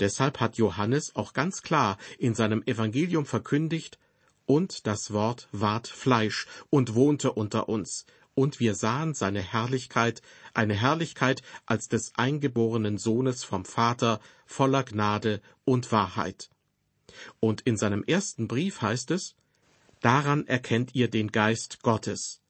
Deshalb 0.00 0.40
hat 0.40 0.56
Johannes 0.56 1.14
auch 1.14 1.32
ganz 1.32 1.62
klar 1.62 1.98
in 2.18 2.34
seinem 2.34 2.62
Evangelium 2.64 3.26
verkündigt, 3.26 3.98
und 4.46 4.86
das 4.86 5.12
Wort 5.12 5.48
ward 5.52 5.88
Fleisch 5.88 6.46
und 6.70 6.94
wohnte 6.94 7.32
unter 7.32 7.68
uns, 7.68 8.06
und 8.34 8.60
wir 8.60 8.74
sahen 8.74 9.14
seine 9.14 9.42
Herrlichkeit, 9.42 10.22
eine 10.54 10.74
Herrlichkeit 10.74 11.42
als 11.66 11.88
des 11.88 12.12
eingeborenen 12.16 12.96
Sohnes 12.96 13.44
vom 13.44 13.64
Vater, 13.64 14.20
voller 14.46 14.84
Gnade 14.84 15.42
und 15.64 15.92
Wahrheit. 15.92 16.48
Und 17.40 17.62
in 17.62 17.76
seinem 17.76 18.04
ersten 18.04 18.48
Brief 18.48 18.80
heißt 18.80 19.10
es, 19.10 19.34
Daran 20.00 20.46
erkennt 20.46 20.94
ihr 20.94 21.08
den 21.08 21.32
Geist 21.32 21.82
Gottes. 21.82 22.40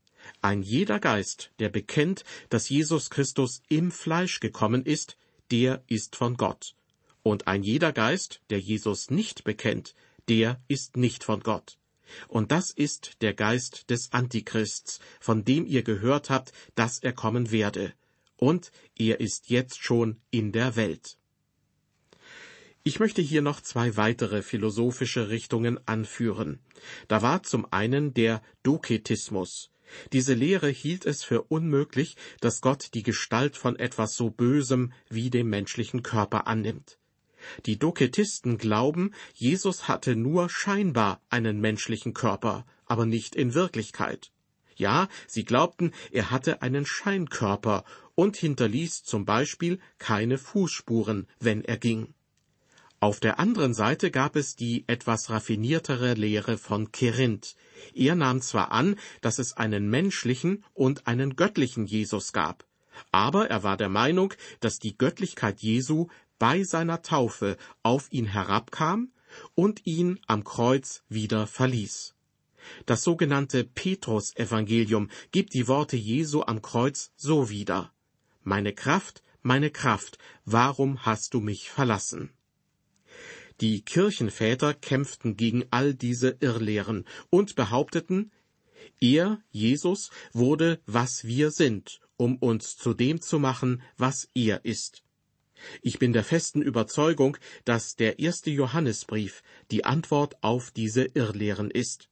Ein 0.42 0.62
jeder 0.62 1.00
Geist, 1.00 1.50
der 1.58 1.68
bekennt, 1.68 2.24
dass 2.50 2.68
Jesus 2.68 3.10
Christus 3.10 3.62
im 3.68 3.90
Fleisch 3.90 4.40
gekommen 4.40 4.84
ist, 4.84 5.16
der 5.50 5.82
ist 5.86 6.16
von 6.16 6.36
Gott. 6.36 6.74
Und 7.22 7.46
ein 7.46 7.62
jeder 7.62 7.92
Geist, 7.92 8.40
der 8.50 8.60
Jesus 8.60 9.10
nicht 9.10 9.44
bekennt, 9.44 9.94
der 10.28 10.60
ist 10.68 10.96
nicht 10.96 11.24
von 11.24 11.40
Gott. 11.40 11.78
Und 12.26 12.52
das 12.52 12.70
ist 12.70 13.16
der 13.20 13.34
Geist 13.34 13.90
des 13.90 14.12
Antichrists, 14.12 14.98
von 15.20 15.44
dem 15.44 15.66
ihr 15.66 15.82
gehört 15.82 16.30
habt, 16.30 16.52
dass 16.74 16.98
er 16.98 17.12
kommen 17.12 17.50
werde. 17.50 17.92
Und 18.36 18.70
er 18.96 19.20
ist 19.20 19.50
jetzt 19.50 19.82
schon 19.82 20.20
in 20.30 20.52
der 20.52 20.76
Welt. 20.76 21.18
Ich 22.88 23.00
möchte 23.00 23.20
hier 23.20 23.42
noch 23.42 23.60
zwei 23.60 23.98
weitere 23.98 24.40
philosophische 24.40 25.28
Richtungen 25.28 25.78
anführen. 25.86 26.58
Da 27.06 27.20
war 27.20 27.42
zum 27.42 27.70
einen 27.70 28.14
der 28.14 28.40
Doketismus, 28.62 29.70
diese 30.14 30.32
Lehre 30.32 30.70
hielt 30.70 31.04
es 31.04 31.22
für 31.22 31.42
unmöglich, 31.42 32.16
dass 32.40 32.62
Gott 32.62 32.94
die 32.94 33.02
Gestalt 33.02 33.58
von 33.58 33.76
etwas 33.76 34.14
so 34.14 34.30
Bösem 34.30 34.94
wie 35.10 35.28
dem 35.28 35.50
menschlichen 35.50 36.02
Körper 36.02 36.46
annimmt. 36.46 36.96
Die 37.66 37.78
Doketisten 37.78 38.56
glauben, 38.56 39.12
Jesus 39.34 39.86
hatte 39.86 40.16
nur 40.16 40.48
scheinbar 40.48 41.20
einen 41.28 41.60
menschlichen 41.60 42.14
Körper, 42.14 42.64
aber 42.86 43.04
nicht 43.04 43.36
in 43.36 43.52
Wirklichkeit. 43.52 44.32
Ja, 44.76 45.08
sie 45.26 45.44
glaubten, 45.44 45.92
er 46.10 46.30
hatte 46.30 46.62
einen 46.62 46.86
Scheinkörper 46.86 47.84
und 48.14 48.38
hinterließ 48.38 49.02
zum 49.02 49.26
Beispiel 49.26 49.78
keine 49.98 50.38
Fußspuren, 50.38 51.26
wenn 51.38 51.62
er 51.64 51.76
ging. 51.76 52.14
Auf 53.00 53.20
der 53.20 53.38
anderen 53.38 53.74
Seite 53.74 54.10
gab 54.10 54.34
es 54.34 54.56
die 54.56 54.82
etwas 54.88 55.30
raffiniertere 55.30 56.14
Lehre 56.14 56.58
von 56.58 56.90
Kerinth. 56.90 57.54
Er 57.94 58.16
nahm 58.16 58.40
zwar 58.40 58.72
an, 58.72 58.96
dass 59.20 59.38
es 59.38 59.56
einen 59.56 59.88
menschlichen 59.88 60.64
und 60.74 61.06
einen 61.06 61.36
göttlichen 61.36 61.86
Jesus 61.86 62.32
gab, 62.32 62.66
aber 63.12 63.48
er 63.50 63.62
war 63.62 63.76
der 63.76 63.88
Meinung, 63.88 64.34
dass 64.58 64.80
die 64.80 64.98
Göttlichkeit 64.98 65.60
Jesu 65.60 66.08
bei 66.40 66.64
seiner 66.64 67.02
Taufe 67.02 67.56
auf 67.84 68.08
ihn 68.10 68.26
herabkam 68.26 69.12
und 69.54 69.86
ihn 69.86 70.18
am 70.26 70.42
Kreuz 70.42 71.04
wieder 71.08 71.46
verließ. 71.46 72.16
Das 72.84 73.04
sogenannte 73.04 73.62
Petrus-Evangelium 73.62 75.08
gibt 75.30 75.54
die 75.54 75.68
Worte 75.68 75.96
Jesu 75.96 76.42
am 76.42 76.62
Kreuz 76.62 77.12
so 77.16 77.48
wieder. 77.48 77.92
Meine 78.42 78.72
Kraft, 78.72 79.22
meine 79.42 79.70
Kraft, 79.70 80.18
warum 80.44 81.06
hast 81.06 81.34
du 81.34 81.40
mich 81.40 81.70
verlassen? 81.70 82.30
Die 83.60 83.82
Kirchenväter 83.82 84.72
kämpften 84.72 85.36
gegen 85.36 85.64
all 85.70 85.94
diese 85.94 86.36
Irrlehren 86.40 87.04
und 87.30 87.56
behaupteten, 87.56 88.30
er, 89.00 89.40
Jesus, 89.50 90.10
wurde, 90.32 90.80
was 90.86 91.24
wir 91.24 91.50
sind, 91.50 92.00
um 92.16 92.36
uns 92.36 92.76
zu 92.76 92.94
dem 92.94 93.20
zu 93.20 93.38
machen, 93.38 93.82
was 93.96 94.28
er 94.34 94.64
ist. 94.64 95.02
Ich 95.82 95.98
bin 95.98 96.12
der 96.12 96.24
festen 96.24 96.62
Überzeugung, 96.62 97.36
dass 97.64 97.96
der 97.96 98.18
erste 98.18 98.50
Johannesbrief 98.50 99.42
die 99.70 99.84
Antwort 99.84 100.42
auf 100.42 100.70
diese 100.70 101.04
Irrlehren 101.04 101.70
ist. 101.70 102.08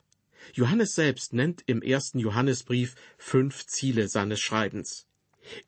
Johannes 0.53 0.95
selbst 0.95 1.33
nennt 1.33 1.62
im 1.67 1.83
ersten 1.83 2.19
Johannesbrief 2.19 2.95
fünf 3.19 3.67
Ziele 3.67 4.09
seines 4.09 4.41
Schreibens. 4.41 5.07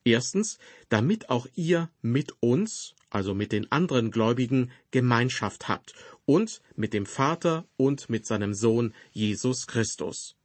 Erstens, 0.03 0.57
damit 0.89 1.29
auch 1.29 1.47
ihr 1.55 1.89
mit 2.01 2.33
uns, 2.41 2.95
also 3.09 3.33
mit 3.33 3.51
den 3.51 3.71
anderen 3.71 4.11
Gläubigen, 4.11 4.71
Gemeinschaft 4.91 5.67
habt 5.67 5.93
und 6.25 6.61
mit 6.75 6.93
dem 6.93 7.05
Vater 7.05 7.65
und 7.77 8.09
mit 8.09 8.25
seinem 8.25 8.53
Sohn 8.53 8.93
Jesus 9.11 9.67
Christus. 9.67 10.35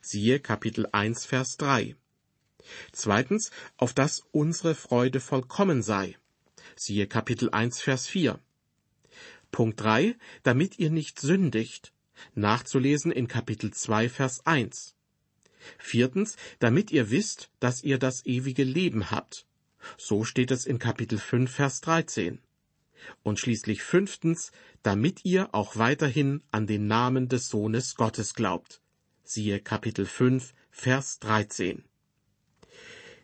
Siehe 0.00 0.40
Kapitel 0.40 0.88
1, 0.92 1.26
Vers 1.26 1.56
3. 1.58 1.94
Zweitens, 2.92 3.50
auf 3.76 3.92
dass 3.92 4.22
unsere 4.32 4.74
Freude 4.74 5.20
vollkommen 5.20 5.82
sei. 5.82 6.16
Siehe 6.76 7.06
Kapitel 7.06 7.50
1, 7.50 7.80
Vers 7.80 8.06
4. 8.06 8.38
Punkt 9.50 9.80
3, 9.80 10.16
damit 10.42 10.78
ihr 10.78 10.90
nicht 10.90 11.20
sündigt. 11.20 11.92
Nachzulesen 12.34 13.12
in 13.12 13.28
Kapitel 13.28 13.72
2, 13.72 14.08
Vers 14.08 14.46
1. 14.46 14.94
Viertens, 15.78 16.36
damit 16.58 16.90
ihr 16.90 17.10
wisst, 17.10 17.50
dass 17.60 17.82
ihr 17.82 17.98
das 17.98 18.24
ewige 18.24 18.64
Leben 18.64 19.10
habt. 19.10 19.46
So 19.96 20.24
steht 20.24 20.50
es 20.50 20.66
in 20.66 20.78
Kapitel 20.78 21.18
5, 21.18 21.50
Vers 21.50 21.80
13. 21.80 22.40
Und 23.22 23.38
schließlich 23.38 23.82
fünftens, 23.82 24.52
damit 24.82 25.24
ihr 25.24 25.54
auch 25.54 25.76
weiterhin 25.76 26.42
an 26.50 26.66
den 26.66 26.86
Namen 26.86 27.28
des 27.28 27.48
Sohnes 27.48 27.94
Gottes 27.94 28.34
glaubt. 28.34 28.80
Siehe 29.24 29.60
Kapitel 29.60 30.06
5, 30.06 30.54
Vers 30.70 31.18
13. 31.20 31.84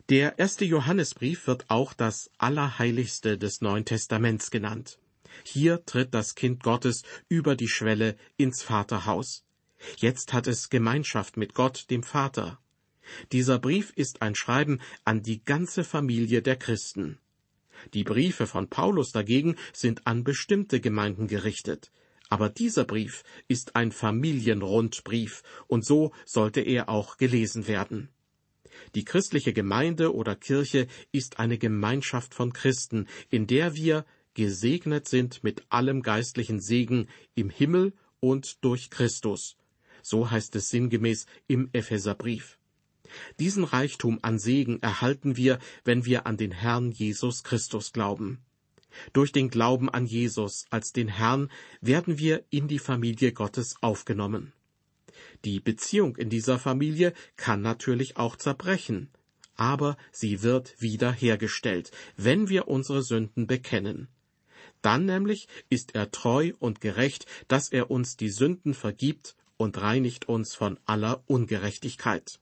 Der 0.09 0.39
erste 0.39 0.65
Johannesbrief 0.65 1.49
wird 1.49 1.65
auch 1.69 1.93
das 1.93 2.31
Allerheiligste 2.39 3.39
des 3.39 3.61
Neuen 3.61 3.85
Testaments 3.85 4.53
genannt. 4.53 5.01
Hier 5.45 5.85
tritt 5.85 6.15
das 6.15 6.37
Kind 6.37 6.63
Gottes 6.63 7.03
über 7.29 7.57
die 7.57 7.69
Schwelle 7.69 8.17
ins 8.37 8.63
Vaterhaus. 8.63 9.45
Jetzt 9.97 10.33
hat 10.33 10.47
es 10.47 10.71
Gemeinschaft 10.71 11.37
mit 11.37 11.55
Gott, 11.55 11.91
dem 11.91 12.03
Vater. 12.03 12.61
Dieser 13.33 13.59
Brief 13.59 13.93
ist 13.97 14.23
ein 14.23 14.35
Schreiben 14.35 14.81
an 15.05 15.23
die 15.23 15.45
ganze 15.45 15.85
Familie 15.85 16.43
der 16.43 16.57
Christen. 16.57 17.19
Die 17.95 18.05
Briefe 18.05 18.47
von 18.47 18.69
Paulus 18.69 19.13
dagegen 19.13 19.57
sind 19.73 20.07
an 20.07 20.25
bestimmte 20.25 20.81
Gemeinden 20.81 21.27
gerichtet. 21.27 21.93
Aber 22.29 22.49
dieser 22.49 22.85
Brief 22.85 23.23
ist 23.47 23.77
ein 23.77 23.93
Familienrundbrief, 23.93 25.43
und 25.69 25.85
so 25.85 26.13
sollte 26.25 26.61
er 26.61 26.89
auch 26.89 27.19
gelesen 27.19 27.69
werden. 27.69 28.09
Die 28.95 29.05
christliche 29.05 29.53
Gemeinde 29.53 30.15
oder 30.15 30.35
Kirche 30.35 30.87
ist 31.13 31.39
eine 31.39 31.57
Gemeinschaft 31.57 32.35
von 32.35 32.53
Christen, 32.53 33.07
in 33.31 33.47
der 33.47 33.75
wir 33.75 34.05
gesegnet 34.35 35.09
sind 35.09 35.43
mit 35.45 35.65
allem 35.71 36.03
geistlichen 36.03 36.61
Segen 36.61 37.09
im 37.35 37.49
Himmel 37.49 37.95
und 38.21 38.65
durch 38.65 38.91
Christus. 38.91 39.57
So 40.03 40.31
heißt 40.31 40.57
es 40.57 40.69
sinngemäß 40.69 41.27
im 41.47 41.71
Epheserbrief. 41.73 42.59
Diesen 43.39 43.65
Reichtum 43.65 44.19
an 44.23 44.39
Segen 44.39 44.81
erhalten 44.83 45.37
wir, 45.37 45.59
wenn 45.85 46.05
wir 46.05 46.27
an 46.27 46.37
den 46.37 46.53
Herrn 46.53 46.91
Jesus 46.91 47.43
Christus 47.43 47.93
glauben. 47.93 48.41
Durch 49.13 49.33
den 49.33 49.51
Glauben 49.51 49.89
an 49.91 50.07
Jesus 50.07 50.67
als 50.71 50.93
den 50.93 51.09
Herrn 51.09 51.51
werden 51.81 52.19
wir 52.19 52.45
in 52.51 52.69
die 52.69 52.79
Familie 52.79 53.33
Gottes 53.33 53.77
aufgenommen. 53.83 54.53
Die 55.45 55.61
Beziehung 55.61 56.17
in 56.17 56.31
dieser 56.31 56.59
Familie 56.59 57.13
kann 57.37 57.61
natürlich 57.63 58.17
auch 58.17 58.37
zerbrechen, 58.37 59.11
aber 59.55 59.97
sie 60.13 60.43
wird 60.43 60.81
wiederhergestellt, 60.81 61.91
wenn 62.17 62.49
wir 62.49 62.69
unsere 62.69 63.03
Sünden 63.03 63.47
bekennen. 63.47 64.09
Dann 64.83 65.07
nämlich 65.07 65.49
ist 65.71 65.95
er 65.95 66.11
treu 66.11 66.53
und 66.59 66.81
gerecht, 66.81 67.27
dass 67.49 67.71
er 67.71 67.91
uns 67.91 68.17
die 68.17 68.29
Sünden 68.29 68.75
vergibt 68.75 69.37
und 69.57 69.81
reinigt 69.81 70.29
uns 70.29 70.55
von 70.55 70.79
aller 70.85 71.23
Ungerechtigkeit. 71.27 72.41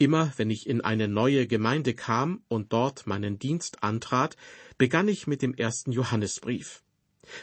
Immer 0.00 0.32
wenn 0.38 0.48
ich 0.48 0.66
in 0.66 0.80
eine 0.80 1.08
neue 1.08 1.46
Gemeinde 1.46 1.92
kam 1.92 2.42
und 2.48 2.72
dort 2.72 3.06
meinen 3.06 3.38
Dienst 3.38 3.82
antrat, 3.82 4.38
begann 4.78 5.08
ich 5.08 5.26
mit 5.26 5.42
dem 5.42 5.52
ersten 5.52 5.92
Johannesbrief. 5.92 6.82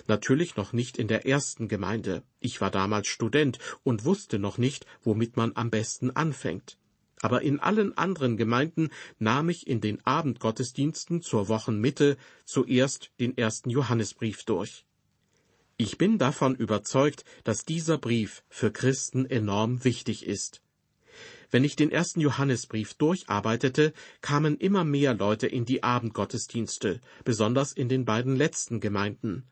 Natürlich 0.07 0.55
noch 0.55 0.73
nicht 0.73 0.97
in 0.97 1.07
der 1.07 1.27
ersten 1.27 1.67
Gemeinde. 1.67 2.23
Ich 2.39 2.59
war 2.59 2.71
damals 2.71 3.09
Student 3.09 3.59
und 3.83 4.05
wusste 4.05 4.39
noch 4.39 4.57
nicht, 4.57 4.87
womit 5.03 5.37
man 5.37 5.51
am 5.53 5.69
besten 5.69 6.09
anfängt. 6.09 6.79
Aber 7.21 7.43
in 7.43 7.59
allen 7.59 7.95
anderen 7.95 8.37
Gemeinden 8.37 8.89
nahm 9.19 9.49
ich 9.49 9.67
in 9.67 9.79
den 9.79 10.03
Abendgottesdiensten 10.03 11.21
zur 11.21 11.49
Wochenmitte 11.49 12.17
zuerst 12.43 13.11
den 13.19 13.37
ersten 13.37 13.69
Johannesbrief 13.69 14.45
durch. 14.45 14.83
Ich 15.77 15.99
bin 15.99 16.17
davon 16.17 16.55
überzeugt, 16.55 17.23
dass 17.43 17.65
dieser 17.65 17.99
Brief 17.99 18.41
für 18.49 18.71
Christen 18.71 19.27
enorm 19.27 19.83
wichtig 19.83 20.25
ist. 20.25 20.63
Wenn 21.49 21.63
ich 21.63 21.75
den 21.75 21.91
ersten 21.91 22.19
Johannesbrief 22.19 22.93
durcharbeitete, 22.95 23.93
kamen 24.21 24.57
immer 24.57 24.83
mehr 24.83 25.13
Leute 25.13 25.47
in 25.47 25.65
die 25.65 25.83
Abendgottesdienste, 25.83 26.99
besonders 27.23 27.71
in 27.71 27.87
den 27.87 28.03
beiden 28.03 28.35
letzten 28.35 28.79
Gemeinden. 28.79 29.43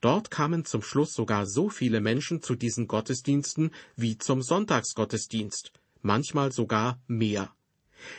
Dort 0.00 0.30
kamen 0.30 0.64
zum 0.64 0.82
Schluss 0.82 1.14
sogar 1.14 1.46
so 1.46 1.68
viele 1.70 2.00
Menschen 2.00 2.42
zu 2.42 2.54
diesen 2.54 2.86
Gottesdiensten 2.86 3.70
wie 3.96 4.18
zum 4.18 4.42
Sonntagsgottesdienst, 4.42 5.72
manchmal 6.02 6.52
sogar 6.52 7.00
mehr. 7.06 7.52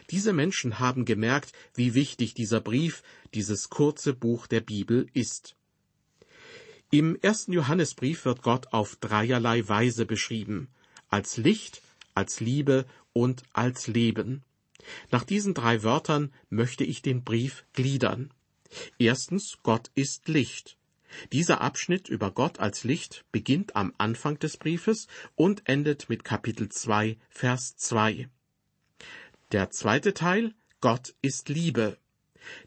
Diese 0.09 0.33
Menschen 0.33 0.79
haben 0.79 1.05
gemerkt, 1.05 1.53
wie 1.73 1.93
wichtig 1.93 2.33
dieser 2.33 2.61
Brief, 2.61 3.03
dieses 3.33 3.69
kurze 3.69 4.13
Buch 4.13 4.47
der 4.47 4.61
Bibel 4.61 5.07
ist. 5.13 5.55
Im 6.91 7.15
ersten 7.21 7.53
Johannesbrief 7.53 8.25
wird 8.25 8.41
Gott 8.41 8.73
auf 8.73 8.95
dreierlei 8.95 9.67
Weise 9.67 10.05
beschrieben, 10.05 10.69
als 11.07 11.37
Licht, 11.37 11.81
als 12.15 12.39
Liebe 12.39 12.85
und 13.13 13.43
als 13.53 13.87
Leben. 13.87 14.43
Nach 15.11 15.23
diesen 15.23 15.53
drei 15.53 15.83
Wörtern 15.83 16.31
möchte 16.49 16.83
ich 16.83 17.01
den 17.01 17.23
Brief 17.23 17.65
gliedern. 17.73 18.31
Erstens, 18.97 19.57
Gott 19.63 19.91
ist 19.95 20.27
Licht. 20.27 20.77
Dieser 21.31 21.61
Abschnitt 21.61 22.07
über 22.07 22.31
Gott 22.31 22.59
als 22.59 22.83
Licht 22.83 23.25
beginnt 23.31 23.75
am 23.75 23.93
Anfang 23.97 24.37
des 24.37 24.57
Briefes 24.57 25.07
und 25.35 25.67
endet 25.67 26.07
mit 26.07 26.23
Kapitel 26.23 26.69
2, 26.69 27.17
Vers 27.29 27.75
2. 27.77 28.29
Der 29.51 29.71
zweite 29.71 30.13
Teil, 30.13 30.53
Gott 30.81 31.15
ist 31.21 31.49
Liebe. 31.49 31.97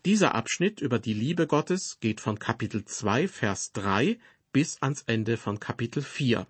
Dieser 0.05 0.35
Abschnitt 0.35 0.81
über 0.81 0.99
die 0.99 1.15
Liebe 1.15 1.47
Gottes 1.47 1.99
geht 2.01 2.21
von 2.21 2.39
Kapitel 2.39 2.85
2, 2.85 3.29
Vers 3.29 3.73
3 3.73 4.19
bis 4.53 4.83
ans 4.83 5.03
Ende 5.07 5.37
von 5.37 5.61
Kapitel 5.61 6.03
4. 6.03 6.47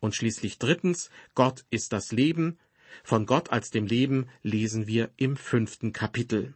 Und 0.00 0.14
schließlich 0.14 0.58
drittens, 0.58 1.10
Gott 1.34 1.64
ist 1.70 1.92
das 1.92 2.12
Leben, 2.12 2.58
von 3.04 3.26
Gott 3.26 3.50
als 3.50 3.70
dem 3.70 3.86
Leben 3.86 4.28
lesen 4.42 4.86
wir 4.86 5.10
im 5.16 5.36
fünften 5.36 5.92
Kapitel. 5.92 6.54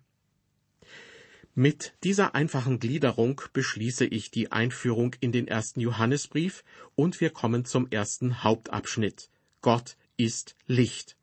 Mit 1.55 1.95
dieser 2.05 2.35
einfachen 2.35 2.79
Gliederung 2.79 3.43
beschließe 3.53 4.07
ich 4.07 4.31
die 4.31 4.53
Einführung 4.53 5.17
in 5.21 5.33
den 5.33 5.49
ersten 5.49 5.81
Johannesbrief 5.81 6.65
und 6.95 7.21
wir 7.21 7.31
kommen 7.31 7.65
zum 7.65 7.91
ersten 7.91 8.45
Hauptabschnitt. 8.45 9.31
Gott 9.61 9.97
ist 10.17 10.57
Licht. 10.67 11.17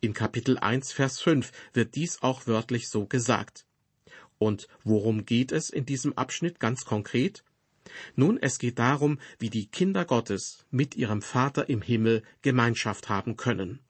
In 0.00 0.14
Kapitel 0.14 0.58
1, 0.58 0.92
Vers 0.92 1.20
5 1.20 1.52
wird 1.74 1.94
dies 1.94 2.22
auch 2.22 2.46
wörtlich 2.46 2.88
so 2.88 3.06
gesagt. 3.06 3.66
Und 4.38 4.68
worum 4.84 5.26
geht 5.26 5.52
es 5.52 5.70
in 5.70 5.84
diesem 5.84 6.16
Abschnitt 6.16 6.60
ganz 6.60 6.84
konkret? 6.84 7.44
Nun, 8.16 8.38
es 8.40 8.58
geht 8.58 8.78
darum, 8.78 9.18
wie 9.38 9.50
die 9.50 9.66
Kinder 9.66 10.04
Gottes 10.04 10.64
mit 10.70 10.96
ihrem 10.96 11.22
Vater 11.22 11.68
im 11.68 11.82
Himmel 11.82 12.22
Gemeinschaft 12.42 13.08
haben 13.08 13.36
können. 13.36 13.80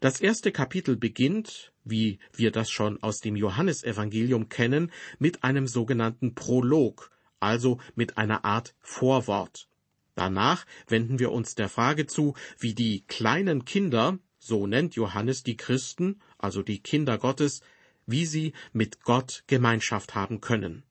Das 0.00 0.20
erste 0.20 0.52
Kapitel 0.52 0.96
beginnt, 0.96 1.72
wie 1.84 2.18
wir 2.32 2.50
das 2.50 2.70
schon 2.70 3.02
aus 3.02 3.20
dem 3.20 3.36
Johannesevangelium 3.36 4.48
kennen, 4.48 4.90
mit 5.18 5.44
einem 5.44 5.66
sogenannten 5.66 6.34
Prolog, 6.34 7.10
also 7.40 7.78
mit 7.94 8.18
einer 8.18 8.44
Art 8.44 8.74
Vorwort. 8.80 9.68
Danach 10.14 10.66
wenden 10.86 11.18
wir 11.18 11.32
uns 11.32 11.54
der 11.54 11.68
Frage 11.68 12.06
zu, 12.06 12.34
wie 12.58 12.74
die 12.74 13.04
kleinen 13.06 13.64
Kinder, 13.64 14.18
so 14.38 14.66
nennt 14.66 14.94
Johannes 14.94 15.42
die 15.42 15.56
Christen, 15.56 16.20
also 16.38 16.62
die 16.62 16.82
Kinder 16.82 17.18
Gottes, 17.18 17.62
wie 18.06 18.26
sie 18.26 18.52
mit 18.72 19.02
Gott 19.02 19.44
Gemeinschaft 19.46 20.14
haben 20.14 20.40
können. 20.40 20.82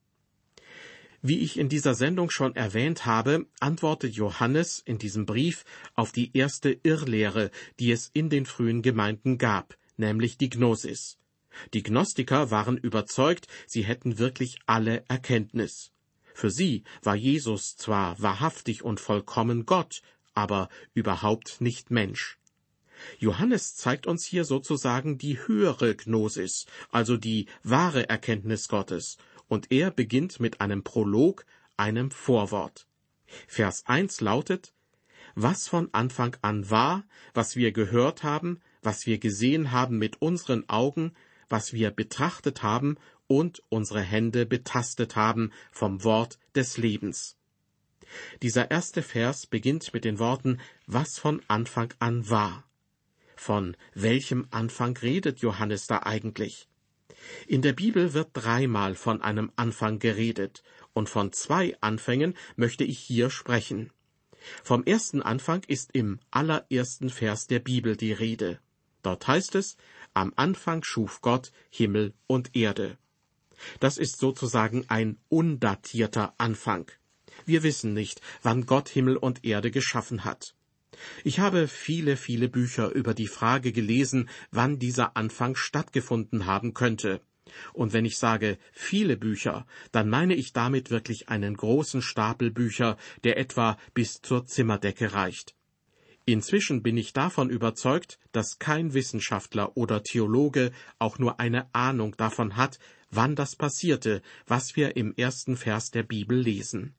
Wie 1.22 1.40
ich 1.40 1.58
in 1.58 1.68
dieser 1.68 1.94
Sendung 1.94 2.30
schon 2.30 2.56
erwähnt 2.56 3.04
habe, 3.04 3.46
antwortet 3.60 4.14
Johannes 4.14 4.82
in 4.84 4.96
diesem 4.96 5.26
Brief 5.26 5.64
auf 5.94 6.12
die 6.12 6.34
erste 6.34 6.78
Irrlehre, 6.82 7.50
die 7.78 7.92
es 7.92 8.10
in 8.14 8.30
den 8.30 8.46
frühen 8.46 8.80
Gemeinden 8.80 9.36
gab, 9.36 9.76
nämlich 9.98 10.38
die 10.38 10.48
Gnosis. 10.48 11.18
Die 11.74 11.82
Gnostiker 11.82 12.50
waren 12.50 12.78
überzeugt, 12.78 13.48
sie 13.66 13.82
hätten 13.82 14.18
wirklich 14.18 14.60
alle 14.64 15.04
Erkenntnis. 15.08 15.92
Für 16.32 16.50
sie 16.50 16.84
war 17.02 17.16
Jesus 17.16 17.76
zwar 17.76 18.18
wahrhaftig 18.22 18.82
und 18.82 18.98
vollkommen 18.98 19.66
Gott, 19.66 20.00
aber 20.32 20.70
überhaupt 20.94 21.60
nicht 21.60 21.90
Mensch. 21.90 22.38
Johannes 23.18 23.74
zeigt 23.76 24.06
uns 24.06 24.24
hier 24.24 24.44
sozusagen 24.44 25.18
die 25.18 25.38
höhere 25.46 25.94
Gnosis, 25.96 26.66
also 26.90 27.16
die 27.16 27.46
wahre 27.62 28.08
Erkenntnis 28.08 28.68
Gottes, 28.68 29.18
und 29.50 29.72
er 29.72 29.90
beginnt 29.90 30.38
mit 30.38 30.60
einem 30.60 30.84
Prolog, 30.84 31.44
einem 31.76 32.12
Vorwort. 32.12 32.86
Vers 33.48 33.82
1 33.86 34.20
lautet, 34.20 34.72
was 35.34 35.68
von 35.68 35.88
Anfang 35.92 36.36
an 36.40 36.70
war, 36.70 37.04
was 37.34 37.56
wir 37.56 37.72
gehört 37.72 38.22
haben, 38.22 38.60
was 38.80 39.06
wir 39.06 39.18
gesehen 39.18 39.72
haben 39.72 39.98
mit 39.98 40.22
unseren 40.22 40.68
Augen, 40.68 41.12
was 41.48 41.72
wir 41.72 41.90
betrachtet 41.90 42.62
haben 42.62 42.96
und 43.26 43.62
unsere 43.68 44.02
Hände 44.02 44.46
betastet 44.46 45.16
haben 45.16 45.50
vom 45.72 46.04
Wort 46.04 46.38
des 46.54 46.76
Lebens. 46.76 47.36
Dieser 48.42 48.70
erste 48.70 49.02
Vers 49.02 49.46
beginnt 49.46 49.92
mit 49.92 50.04
den 50.04 50.20
Worten, 50.20 50.60
was 50.86 51.18
von 51.18 51.42
Anfang 51.48 51.92
an 51.98 52.30
war. 52.30 52.64
Von 53.34 53.76
welchem 53.94 54.46
Anfang 54.50 54.96
redet 54.96 55.40
Johannes 55.40 55.86
da 55.86 56.02
eigentlich? 56.04 56.69
In 57.46 57.62
der 57.62 57.72
Bibel 57.72 58.14
wird 58.14 58.30
dreimal 58.32 58.94
von 58.94 59.22
einem 59.22 59.52
Anfang 59.56 59.98
geredet, 59.98 60.62
und 60.92 61.08
von 61.08 61.32
zwei 61.32 61.76
Anfängen 61.80 62.36
möchte 62.56 62.84
ich 62.84 62.98
hier 62.98 63.30
sprechen. 63.30 63.90
Vom 64.62 64.84
ersten 64.84 65.22
Anfang 65.22 65.62
ist 65.66 65.90
im 65.92 66.18
allerersten 66.30 67.10
Vers 67.10 67.46
der 67.46 67.58
Bibel 67.58 67.96
die 67.96 68.12
Rede. 68.12 68.58
Dort 69.02 69.26
heißt 69.26 69.54
es, 69.54 69.76
am 70.14 70.32
Anfang 70.36 70.82
schuf 70.82 71.20
Gott 71.20 71.52
Himmel 71.70 72.14
und 72.26 72.56
Erde. 72.56 72.98
Das 73.78 73.98
ist 73.98 74.18
sozusagen 74.18 74.84
ein 74.88 75.18
undatierter 75.28 76.34
Anfang. 76.38 76.90
Wir 77.44 77.62
wissen 77.62 77.92
nicht, 77.94 78.20
wann 78.42 78.66
Gott 78.66 78.88
Himmel 78.88 79.16
und 79.16 79.44
Erde 79.44 79.70
geschaffen 79.70 80.24
hat. 80.24 80.54
Ich 81.24 81.38
habe 81.38 81.68
viele, 81.68 82.16
viele 82.16 82.48
Bücher 82.48 82.90
über 82.90 83.14
die 83.14 83.28
Frage 83.28 83.72
gelesen, 83.72 84.28
wann 84.50 84.78
dieser 84.78 85.16
Anfang 85.16 85.56
stattgefunden 85.56 86.46
haben 86.46 86.74
könnte. 86.74 87.20
Und 87.72 87.92
wenn 87.92 88.04
ich 88.04 88.18
sage 88.18 88.58
viele 88.72 89.16
Bücher, 89.16 89.66
dann 89.92 90.08
meine 90.08 90.34
ich 90.34 90.52
damit 90.52 90.90
wirklich 90.90 91.28
einen 91.28 91.56
großen 91.56 92.02
Stapel 92.02 92.50
Bücher, 92.50 92.96
der 93.24 93.38
etwa 93.38 93.76
bis 93.94 94.20
zur 94.22 94.46
Zimmerdecke 94.46 95.12
reicht. 95.12 95.54
Inzwischen 96.26 96.82
bin 96.82 96.96
ich 96.96 97.12
davon 97.12 97.50
überzeugt, 97.50 98.18
dass 98.32 98.58
kein 98.58 98.94
Wissenschaftler 98.94 99.76
oder 99.76 100.02
Theologe 100.02 100.70
auch 100.98 101.18
nur 101.18 101.40
eine 101.40 101.74
Ahnung 101.74 102.14
davon 102.16 102.56
hat, 102.56 102.78
wann 103.10 103.34
das 103.34 103.56
passierte, 103.56 104.22
was 104.46 104.76
wir 104.76 104.96
im 104.96 105.14
ersten 105.16 105.56
Vers 105.56 105.90
der 105.90 106.04
Bibel 106.04 106.38
lesen. 106.38 106.94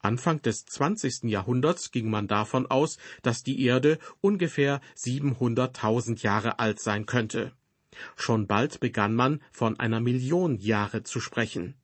Anfang 0.00 0.42
des 0.42 0.64
20. 0.66 1.24
Jahrhunderts 1.24 1.90
ging 1.90 2.10
man 2.10 2.28
davon 2.28 2.66
aus, 2.66 2.98
dass 3.22 3.42
die 3.42 3.64
Erde 3.64 3.98
ungefähr 4.20 4.80
700.000 4.96 6.22
Jahre 6.22 6.58
alt 6.58 6.80
sein 6.80 7.06
könnte. 7.06 7.52
Schon 8.16 8.46
bald 8.46 8.80
begann 8.80 9.14
man 9.14 9.40
von 9.52 9.78
einer 9.80 10.00
Million 10.00 10.56
Jahre 10.56 11.02
zu 11.02 11.20
sprechen. 11.20 11.74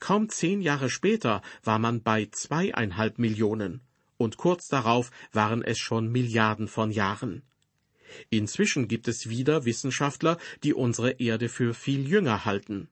Kaum 0.00 0.28
zehn 0.28 0.60
Jahre 0.60 0.90
später 0.90 1.42
war 1.62 1.78
man 1.78 2.02
bei 2.02 2.26
zweieinhalb 2.30 3.18
Millionen, 3.18 3.80
und 4.16 4.36
kurz 4.36 4.68
darauf 4.68 5.10
waren 5.32 5.62
es 5.62 5.78
schon 5.78 6.10
Milliarden 6.10 6.68
von 6.68 6.90
Jahren. 6.90 7.42
Inzwischen 8.30 8.88
gibt 8.88 9.08
es 9.08 9.28
wieder 9.28 9.64
Wissenschaftler, 9.64 10.38
die 10.64 10.74
unsere 10.74 11.12
Erde 11.12 11.48
für 11.48 11.74
viel 11.74 12.08
jünger 12.08 12.44
halten. 12.44 12.88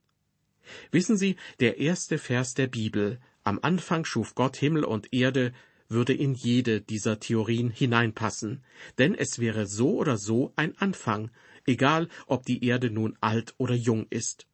Wissen 0.91 1.17
Sie, 1.17 1.37
der 1.59 1.77
erste 1.77 2.17
Vers 2.17 2.53
der 2.53 2.67
Bibel, 2.67 3.19
am 3.47 3.59
Anfang 3.61 4.03
schuf 4.03 4.35
Gott 4.35 4.57
Himmel 4.57 4.83
und 4.83 5.13
Erde, 5.13 5.53
würde 5.87 6.13
in 6.13 6.33
jede 6.33 6.81
dieser 6.81 7.21
Theorien 7.21 7.69
hineinpassen, 7.69 8.61
denn 8.97 9.15
es 9.15 9.39
wäre 9.39 9.67
so 9.67 9.95
oder 9.95 10.17
so 10.17 10.51
ein 10.57 10.77
Anfang, 10.77 11.31
egal 11.65 12.09
ob 12.25 12.45
die 12.45 12.65
Erde 12.65 12.89
nun 12.89 13.17
alt 13.21 13.55
oder 13.57 13.73
jung 13.73 14.05
ist. 14.09 14.47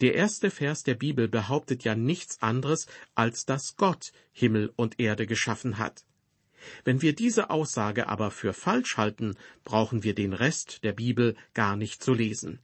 Der 0.00 0.14
erste 0.14 0.52
Vers 0.52 0.84
der 0.84 0.94
Bibel 0.94 1.26
behauptet 1.26 1.82
ja 1.82 1.96
nichts 1.96 2.40
anderes, 2.40 2.86
als 3.16 3.46
dass 3.46 3.74
Gott 3.76 4.12
Himmel 4.30 4.72
und 4.76 5.00
Erde 5.00 5.26
geschaffen 5.26 5.78
hat. 5.78 6.04
Wenn 6.84 7.02
wir 7.02 7.16
diese 7.16 7.50
Aussage 7.50 8.06
aber 8.06 8.30
für 8.30 8.52
falsch 8.52 8.96
halten, 8.96 9.34
brauchen 9.64 10.04
wir 10.04 10.14
den 10.14 10.34
Rest 10.34 10.84
der 10.84 10.92
Bibel 10.92 11.34
gar 11.52 11.74
nicht 11.74 12.00
zu 12.00 12.14
lesen. 12.14 12.60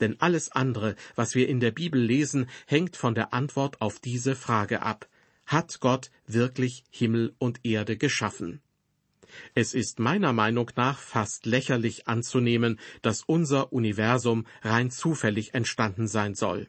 Denn 0.00 0.20
alles 0.20 0.50
andere, 0.52 0.94
was 1.14 1.34
wir 1.34 1.48
in 1.48 1.60
der 1.60 1.70
Bibel 1.70 2.00
lesen, 2.00 2.48
hängt 2.66 2.96
von 2.96 3.14
der 3.14 3.32
Antwort 3.32 3.80
auf 3.80 3.98
diese 3.98 4.34
Frage 4.34 4.82
ab. 4.82 5.08
Hat 5.46 5.80
Gott 5.80 6.10
wirklich 6.26 6.84
Himmel 6.90 7.34
und 7.38 7.64
Erde 7.64 7.96
geschaffen? 7.96 8.60
Es 9.54 9.74
ist 9.74 9.98
meiner 9.98 10.32
Meinung 10.32 10.70
nach 10.76 10.98
fast 10.98 11.46
lächerlich 11.46 12.08
anzunehmen, 12.08 12.78
dass 13.02 13.22
unser 13.22 13.72
Universum 13.72 14.46
rein 14.62 14.90
zufällig 14.90 15.54
entstanden 15.54 16.06
sein 16.06 16.34
soll. 16.34 16.68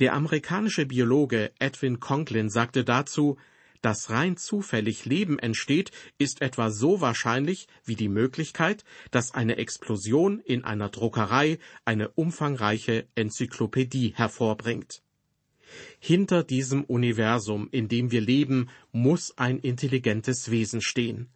Der 0.00 0.12
amerikanische 0.12 0.86
Biologe 0.86 1.52
Edwin 1.58 2.00
Conklin 2.00 2.50
sagte 2.50 2.84
dazu, 2.84 3.38
dass 3.84 4.08
rein 4.08 4.38
zufällig 4.38 5.04
Leben 5.04 5.38
entsteht, 5.38 5.90
ist 6.16 6.40
etwa 6.40 6.70
so 6.70 7.02
wahrscheinlich 7.02 7.68
wie 7.84 7.96
die 7.96 8.08
Möglichkeit, 8.08 8.82
dass 9.10 9.34
eine 9.34 9.56
Explosion 9.58 10.40
in 10.40 10.64
einer 10.64 10.88
Druckerei 10.88 11.58
eine 11.84 12.08
umfangreiche 12.08 13.06
Enzyklopädie 13.14 14.14
hervorbringt. 14.16 15.02
Hinter 15.98 16.44
diesem 16.44 16.84
Universum, 16.84 17.68
in 17.72 17.88
dem 17.88 18.10
wir 18.10 18.22
leben, 18.22 18.70
muss 18.92 19.36
ein 19.36 19.58
intelligentes 19.58 20.50
Wesen 20.50 20.80
stehen, 20.80 21.28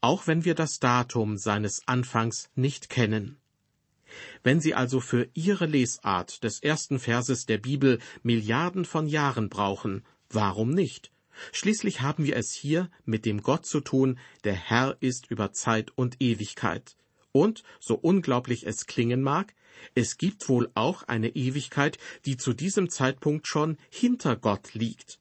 auch 0.00 0.26
wenn 0.26 0.44
wir 0.44 0.56
das 0.56 0.78
Datum 0.80 1.36
seines 1.38 1.86
Anfangs 1.86 2.50
nicht 2.56 2.88
kennen. 2.88 3.36
Wenn 4.42 4.60
Sie 4.60 4.74
also 4.74 4.98
für 4.98 5.28
Ihre 5.34 5.66
Lesart 5.66 6.42
des 6.42 6.62
ersten 6.62 6.98
Verses 6.98 7.46
der 7.46 7.58
Bibel 7.58 8.00
Milliarden 8.24 8.84
von 8.84 9.06
Jahren 9.06 9.48
brauchen, 9.48 10.04
warum 10.28 10.70
nicht? 10.70 11.12
Schließlich 11.50 12.00
haben 12.00 12.24
wir 12.24 12.36
es 12.36 12.52
hier 12.52 12.90
mit 13.04 13.24
dem 13.24 13.42
Gott 13.42 13.66
zu 13.66 13.80
tun, 13.80 14.18
der 14.44 14.54
Herr 14.54 14.96
ist 15.00 15.30
über 15.30 15.52
Zeit 15.52 15.90
und 15.96 16.20
Ewigkeit. 16.20 16.96
Und, 17.32 17.62
so 17.80 17.94
unglaublich 17.94 18.66
es 18.66 18.86
klingen 18.86 19.22
mag, 19.22 19.54
es 19.94 20.16
gibt 20.16 20.48
wohl 20.48 20.70
auch 20.74 21.02
eine 21.04 21.30
Ewigkeit, 21.30 21.98
die 22.24 22.36
zu 22.36 22.52
diesem 22.52 22.90
Zeitpunkt 22.90 23.46
schon 23.46 23.78
hinter 23.90 24.36
Gott 24.36 24.74
liegt. 24.74 25.18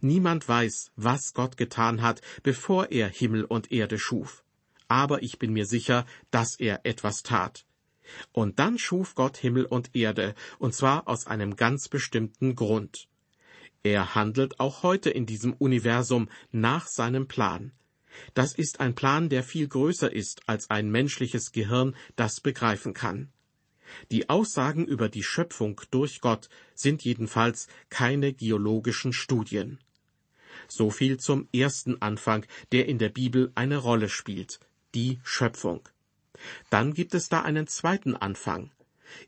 Niemand 0.00 0.48
weiß, 0.48 0.92
was 0.96 1.32
Gott 1.34 1.56
getan 1.56 2.02
hat, 2.02 2.20
bevor 2.42 2.90
er 2.90 3.08
Himmel 3.08 3.44
und 3.44 3.72
Erde 3.72 3.98
schuf. 3.98 4.44
Aber 4.88 5.22
ich 5.22 5.38
bin 5.38 5.52
mir 5.52 5.66
sicher, 5.66 6.06
dass 6.30 6.58
er 6.58 6.80
etwas 6.84 7.22
tat. 7.22 7.64
Und 8.32 8.58
dann 8.58 8.78
schuf 8.78 9.14
Gott 9.14 9.36
Himmel 9.36 9.64
und 9.64 9.94
Erde, 9.94 10.34
und 10.58 10.74
zwar 10.74 11.08
aus 11.08 11.26
einem 11.26 11.56
ganz 11.56 11.88
bestimmten 11.88 12.56
Grund. 12.56 13.08
Er 13.82 14.14
handelt 14.14 14.60
auch 14.60 14.82
heute 14.82 15.10
in 15.10 15.24
diesem 15.26 15.54
Universum 15.54 16.28
nach 16.52 16.86
seinem 16.86 17.28
Plan. 17.28 17.72
Das 18.34 18.54
ist 18.54 18.80
ein 18.80 18.94
Plan, 18.94 19.28
der 19.28 19.42
viel 19.42 19.68
größer 19.68 20.12
ist, 20.12 20.48
als 20.48 20.68
ein 20.68 20.90
menschliches 20.90 21.52
Gehirn 21.52 21.96
das 22.16 22.40
begreifen 22.40 22.92
kann. 22.92 23.32
Die 24.10 24.28
Aussagen 24.28 24.84
über 24.86 25.08
die 25.08 25.22
Schöpfung 25.22 25.80
durch 25.90 26.20
Gott 26.20 26.48
sind 26.74 27.02
jedenfalls 27.02 27.68
keine 27.88 28.32
geologischen 28.32 29.12
Studien. 29.12 29.78
So 30.68 30.90
viel 30.90 31.18
zum 31.18 31.48
ersten 31.52 32.00
Anfang, 32.02 32.44
der 32.72 32.86
in 32.86 32.98
der 32.98 33.08
Bibel 33.08 33.50
eine 33.54 33.78
Rolle 33.78 34.08
spielt, 34.08 34.60
die 34.94 35.20
Schöpfung. 35.24 35.88
Dann 36.70 36.94
gibt 36.94 37.14
es 37.14 37.28
da 37.28 37.42
einen 37.42 37.66
zweiten 37.66 38.14
Anfang. 38.14 38.70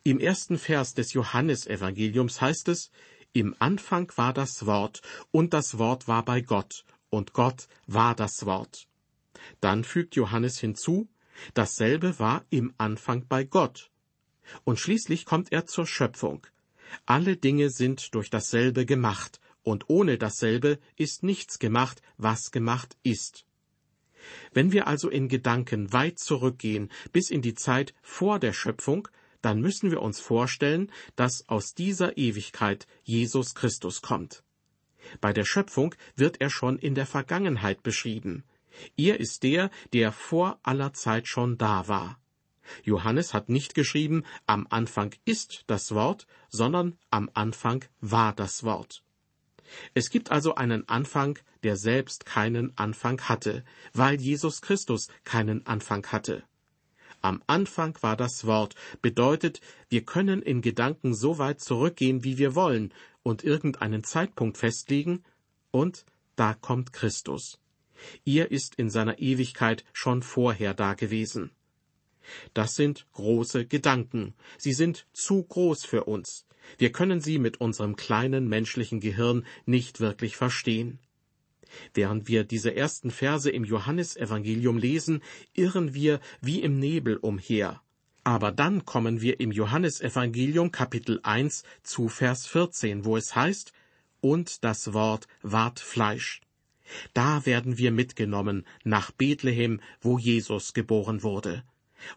Im 0.04 0.20
ersten 0.20 0.58
Vers 0.58 0.94
des 0.94 1.12
Johannesevangeliums 1.12 2.40
heißt 2.40 2.68
es, 2.68 2.90
im 3.32 3.56
Anfang 3.58 4.12
war 4.16 4.32
das 4.32 4.66
Wort, 4.66 5.00
und 5.30 5.54
das 5.54 5.78
Wort 5.78 6.08
war 6.08 6.24
bei 6.24 6.40
Gott, 6.40 6.84
und 7.10 7.32
Gott 7.32 7.68
war 7.86 8.14
das 8.14 8.44
Wort. 8.46 8.88
Dann 9.60 9.84
fügt 9.84 10.16
Johannes 10.16 10.58
hinzu, 10.58 11.08
dasselbe 11.54 12.18
war 12.18 12.44
im 12.50 12.74
Anfang 12.78 13.26
bei 13.28 13.44
Gott. 13.44 13.90
Und 14.64 14.78
schließlich 14.78 15.24
kommt 15.24 15.52
er 15.52 15.66
zur 15.66 15.86
Schöpfung. 15.86 16.46
Alle 17.06 17.36
Dinge 17.36 17.70
sind 17.70 18.14
durch 18.14 18.28
dasselbe 18.28 18.84
gemacht, 18.84 19.40
und 19.62 19.88
ohne 19.88 20.18
dasselbe 20.18 20.78
ist 20.96 21.22
nichts 21.22 21.58
gemacht, 21.58 22.02
was 22.16 22.50
gemacht 22.50 22.96
ist. 23.02 23.46
Wenn 24.52 24.72
wir 24.72 24.86
also 24.86 25.08
in 25.08 25.28
Gedanken 25.28 25.92
weit 25.92 26.18
zurückgehen 26.18 26.90
bis 27.12 27.30
in 27.30 27.42
die 27.42 27.54
Zeit 27.54 27.94
vor 28.02 28.38
der 28.38 28.52
Schöpfung, 28.52 29.08
dann 29.42 29.60
müssen 29.60 29.90
wir 29.90 30.00
uns 30.00 30.20
vorstellen, 30.20 30.90
dass 31.16 31.48
aus 31.48 31.74
dieser 31.74 32.16
Ewigkeit 32.16 32.86
Jesus 33.02 33.54
Christus 33.54 34.00
kommt. 34.00 34.42
Bei 35.20 35.32
der 35.32 35.44
Schöpfung 35.44 35.94
wird 36.14 36.40
er 36.40 36.50
schon 36.50 36.78
in 36.78 36.94
der 36.94 37.06
Vergangenheit 37.06 37.82
beschrieben. 37.82 38.44
Er 38.96 39.20
ist 39.20 39.42
der, 39.42 39.70
der 39.92 40.12
vor 40.12 40.58
aller 40.62 40.92
Zeit 40.94 41.28
schon 41.28 41.58
da 41.58 41.88
war. 41.88 42.18
Johannes 42.84 43.34
hat 43.34 43.48
nicht 43.48 43.74
geschrieben, 43.74 44.24
am 44.46 44.66
Anfang 44.70 45.14
ist 45.24 45.64
das 45.66 45.92
Wort, 45.92 46.26
sondern 46.48 46.96
am 47.10 47.28
Anfang 47.34 47.84
war 48.00 48.32
das 48.32 48.62
Wort. 48.64 49.02
Es 49.94 50.10
gibt 50.10 50.30
also 50.30 50.54
einen 50.54 50.88
Anfang, 50.88 51.38
der 51.62 51.76
selbst 51.76 52.26
keinen 52.26 52.76
Anfang 52.76 53.20
hatte, 53.22 53.64
weil 53.92 54.20
Jesus 54.20 54.60
Christus 54.62 55.08
keinen 55.24 55.66
Anfang 55.66 56.06
hatte. 56.06 56.44
Am 57.22 57.40
Anfang 57.46 57.96
war 58.02 58.16
das 58.16 58.46
Wort 58.46 58.74
bedeutet, 59.00 59.60
wir 59.88 60.04
können 60.04 60.42
in 60.42 60.60
Gedanken 60.60 61.14
so 61.14 61.38
weit 61.38 61.60
zurückgehen, 61.60 62.24
wie 62.24 62.36
wir 62.36 62.56
wollen, 62.56 62.92
und 63.22 63.44
irgendeinen 63.44 64.02
Zeitpunkt 64.02 64.58
festlegen, 64.58 65.22
und 65.70 66.04
da 66.34 66.54
kommt 66.54 66.92
Christus. 66.92 67.60
Ihr 68.24 68.50
ist 68.50 68.74
in 68.74 68.90
seiner 68.90 69.20
Ewigkeit 69.20 69.84
schon 69.92 70.22
vorher 70.22 70.74
da 70.74 70.94
gewesen. 70.94 71.52
Das 72.54 72.74
sind 72.74 73.06
große 73.12 73.66
Gedanken. 73.66 74.34
Sie 74.58 74.72
sind 74.72 75.06
zu 75.12 75.44
groß 75.44 75.84
für 75.84 76.04
uns. 76.04 76.46
Wir 76.78 76.90
können 76.90 77.20
sie 77.20 77.38
mit 77.38 77.60
unserem 77.60 77.94
kleinen 77.94 78.48
menschlichen 78.48 78.98
Gehirn 78.98 79.46
nicht 79.64 80.00
wirklich 80.00 80.36
verstehen. 80.36 80.98
Während 81.94 82.28
wir 82.28 82.44
diese 82.44 82.74
ersten 82.74 83.10
Verse 83.10 83.50
im 83.50 83.64
Johannesevangelium 83.64 84.78
lesen, 84.78 85.22
irren 85.54 85.94
wir 85.94 86.20
wie 86.40 86.60
im 86.60 86.78
Nebel 86.78 87.16
umher. 87.16 87.80
Aber 88.24 88.52
dann 88.52 88.84
kommen 88.84 89.20
wir 89.20 89.40
im 89.40 89.50
Johannesevangelium 89.50 90.70
Kapitel 90.70 91.20
1 91.22 91.64
zu 91.82 92.08
Vers 92.08 92.46
14, 92.46 93.04
wo 93.04 93.16
es 93.16 93.34
heißt, 93.34 93.72
und 94.20 94.62
das 94.62 94.92
Wort 94.92 95.26
ward 95.42 95.80
Fleisch. 95.80 96.40
Da 97.14 97.44
werden 97.46 97.78
wir 97.78 97.90
mitgenommen 97.90 98.64
nach 98.84 99.10
Bethlehem, 99.10 99.80
wo 100.00 100.18
Jesus 100.18 100.72
geboren 100.72 101.22
wurde. 101.22 101.64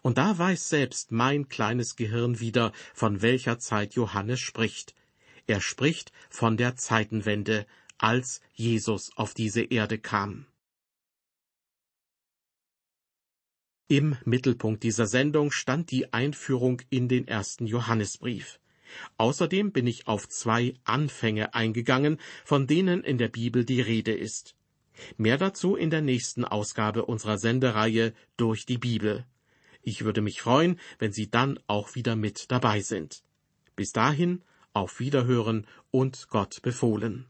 Und 0.02 0.18
da 0.18 0.36
weiß 0.36 0.68
selbst 0.68 1.12
mein 1.12 1.48
kleines 1.48 1.96
Gehirn 1.96 2.40
wieder, 2.40 2.72
von 2.94 3.22
welcher 3.22 3.58
Zeit 3.58 3.94
Johannes 3.94 4.40
spricht. 4.40 4.94
Er 5.46 5.60
spricht 5.60 6.12
von 6.28 6.56
der 6.56 6.76
Zeitenwende, 6.76 7.66
als 7.98 8.40
Jesus 8.52 9.10
auf 9.16 9.34
diese 9.34 9.62
Erde 9.62 9.98
kam. 9.98 10.46
Im 13.88 14.16
Mittelpunkt 14.24 14.82
dieser 14.82 15.06
Sendung 15.06 15.52
stand 15.52 15.92
die 15.92 16.12
Einführung 16.12 16.82
in 16.90 17.08
den 17.08 17.28
ersten 17.28 17.66
Johannesbrief. 17.66 18.58
Außerdem 19.16 19.70
bin 19.70 19.86
ich 19.86 20.08
auf 20.08 20.28
zwei 20.28 20.74
Anfänge 20.84 21.54
eingegangen, 21.54 22.18
von 22.44 22.66
denen 22.66 23.04
in 23.04 23.18
der 23.18 23.28
Bibel 23.28 23.64
die 23.64 23.80
Rede 23.80 24.12
ist. 24.12 24.56
Mehr 25.16 25.38
dazu 25.38 25.76
in 25.76 25.90
der 25.90 26.02
nächsten 26.02 26.44
Ausgabe 26.44 27.04
unserer 27.04 27.38
Sendereihe 27.38 28.12
durch 28.36 28.66
die 28.66 28.78
Bibel. 28.78 29.24
Ich 29.82 30.04
würde 30.04 30.20
mich 30.20 30.40
freuen, 30.40 30.80
wenn 30.98 31.12
Sie 31.12 31.30
dann 31.30 31.60
auch 31.68 31.94
wieder 31.94 32.16
mit 32.16 32.50
dabei 32.50 32.80
sind. 32.80 33.22
Bis 33.76 33.92
dahin 33.92 34.42
Auf 34.72 35.00
Wiederhören 35.00 35.66
und 35.90 36.28
Gott 36.28 36.60
befohlen. 36.60 37.26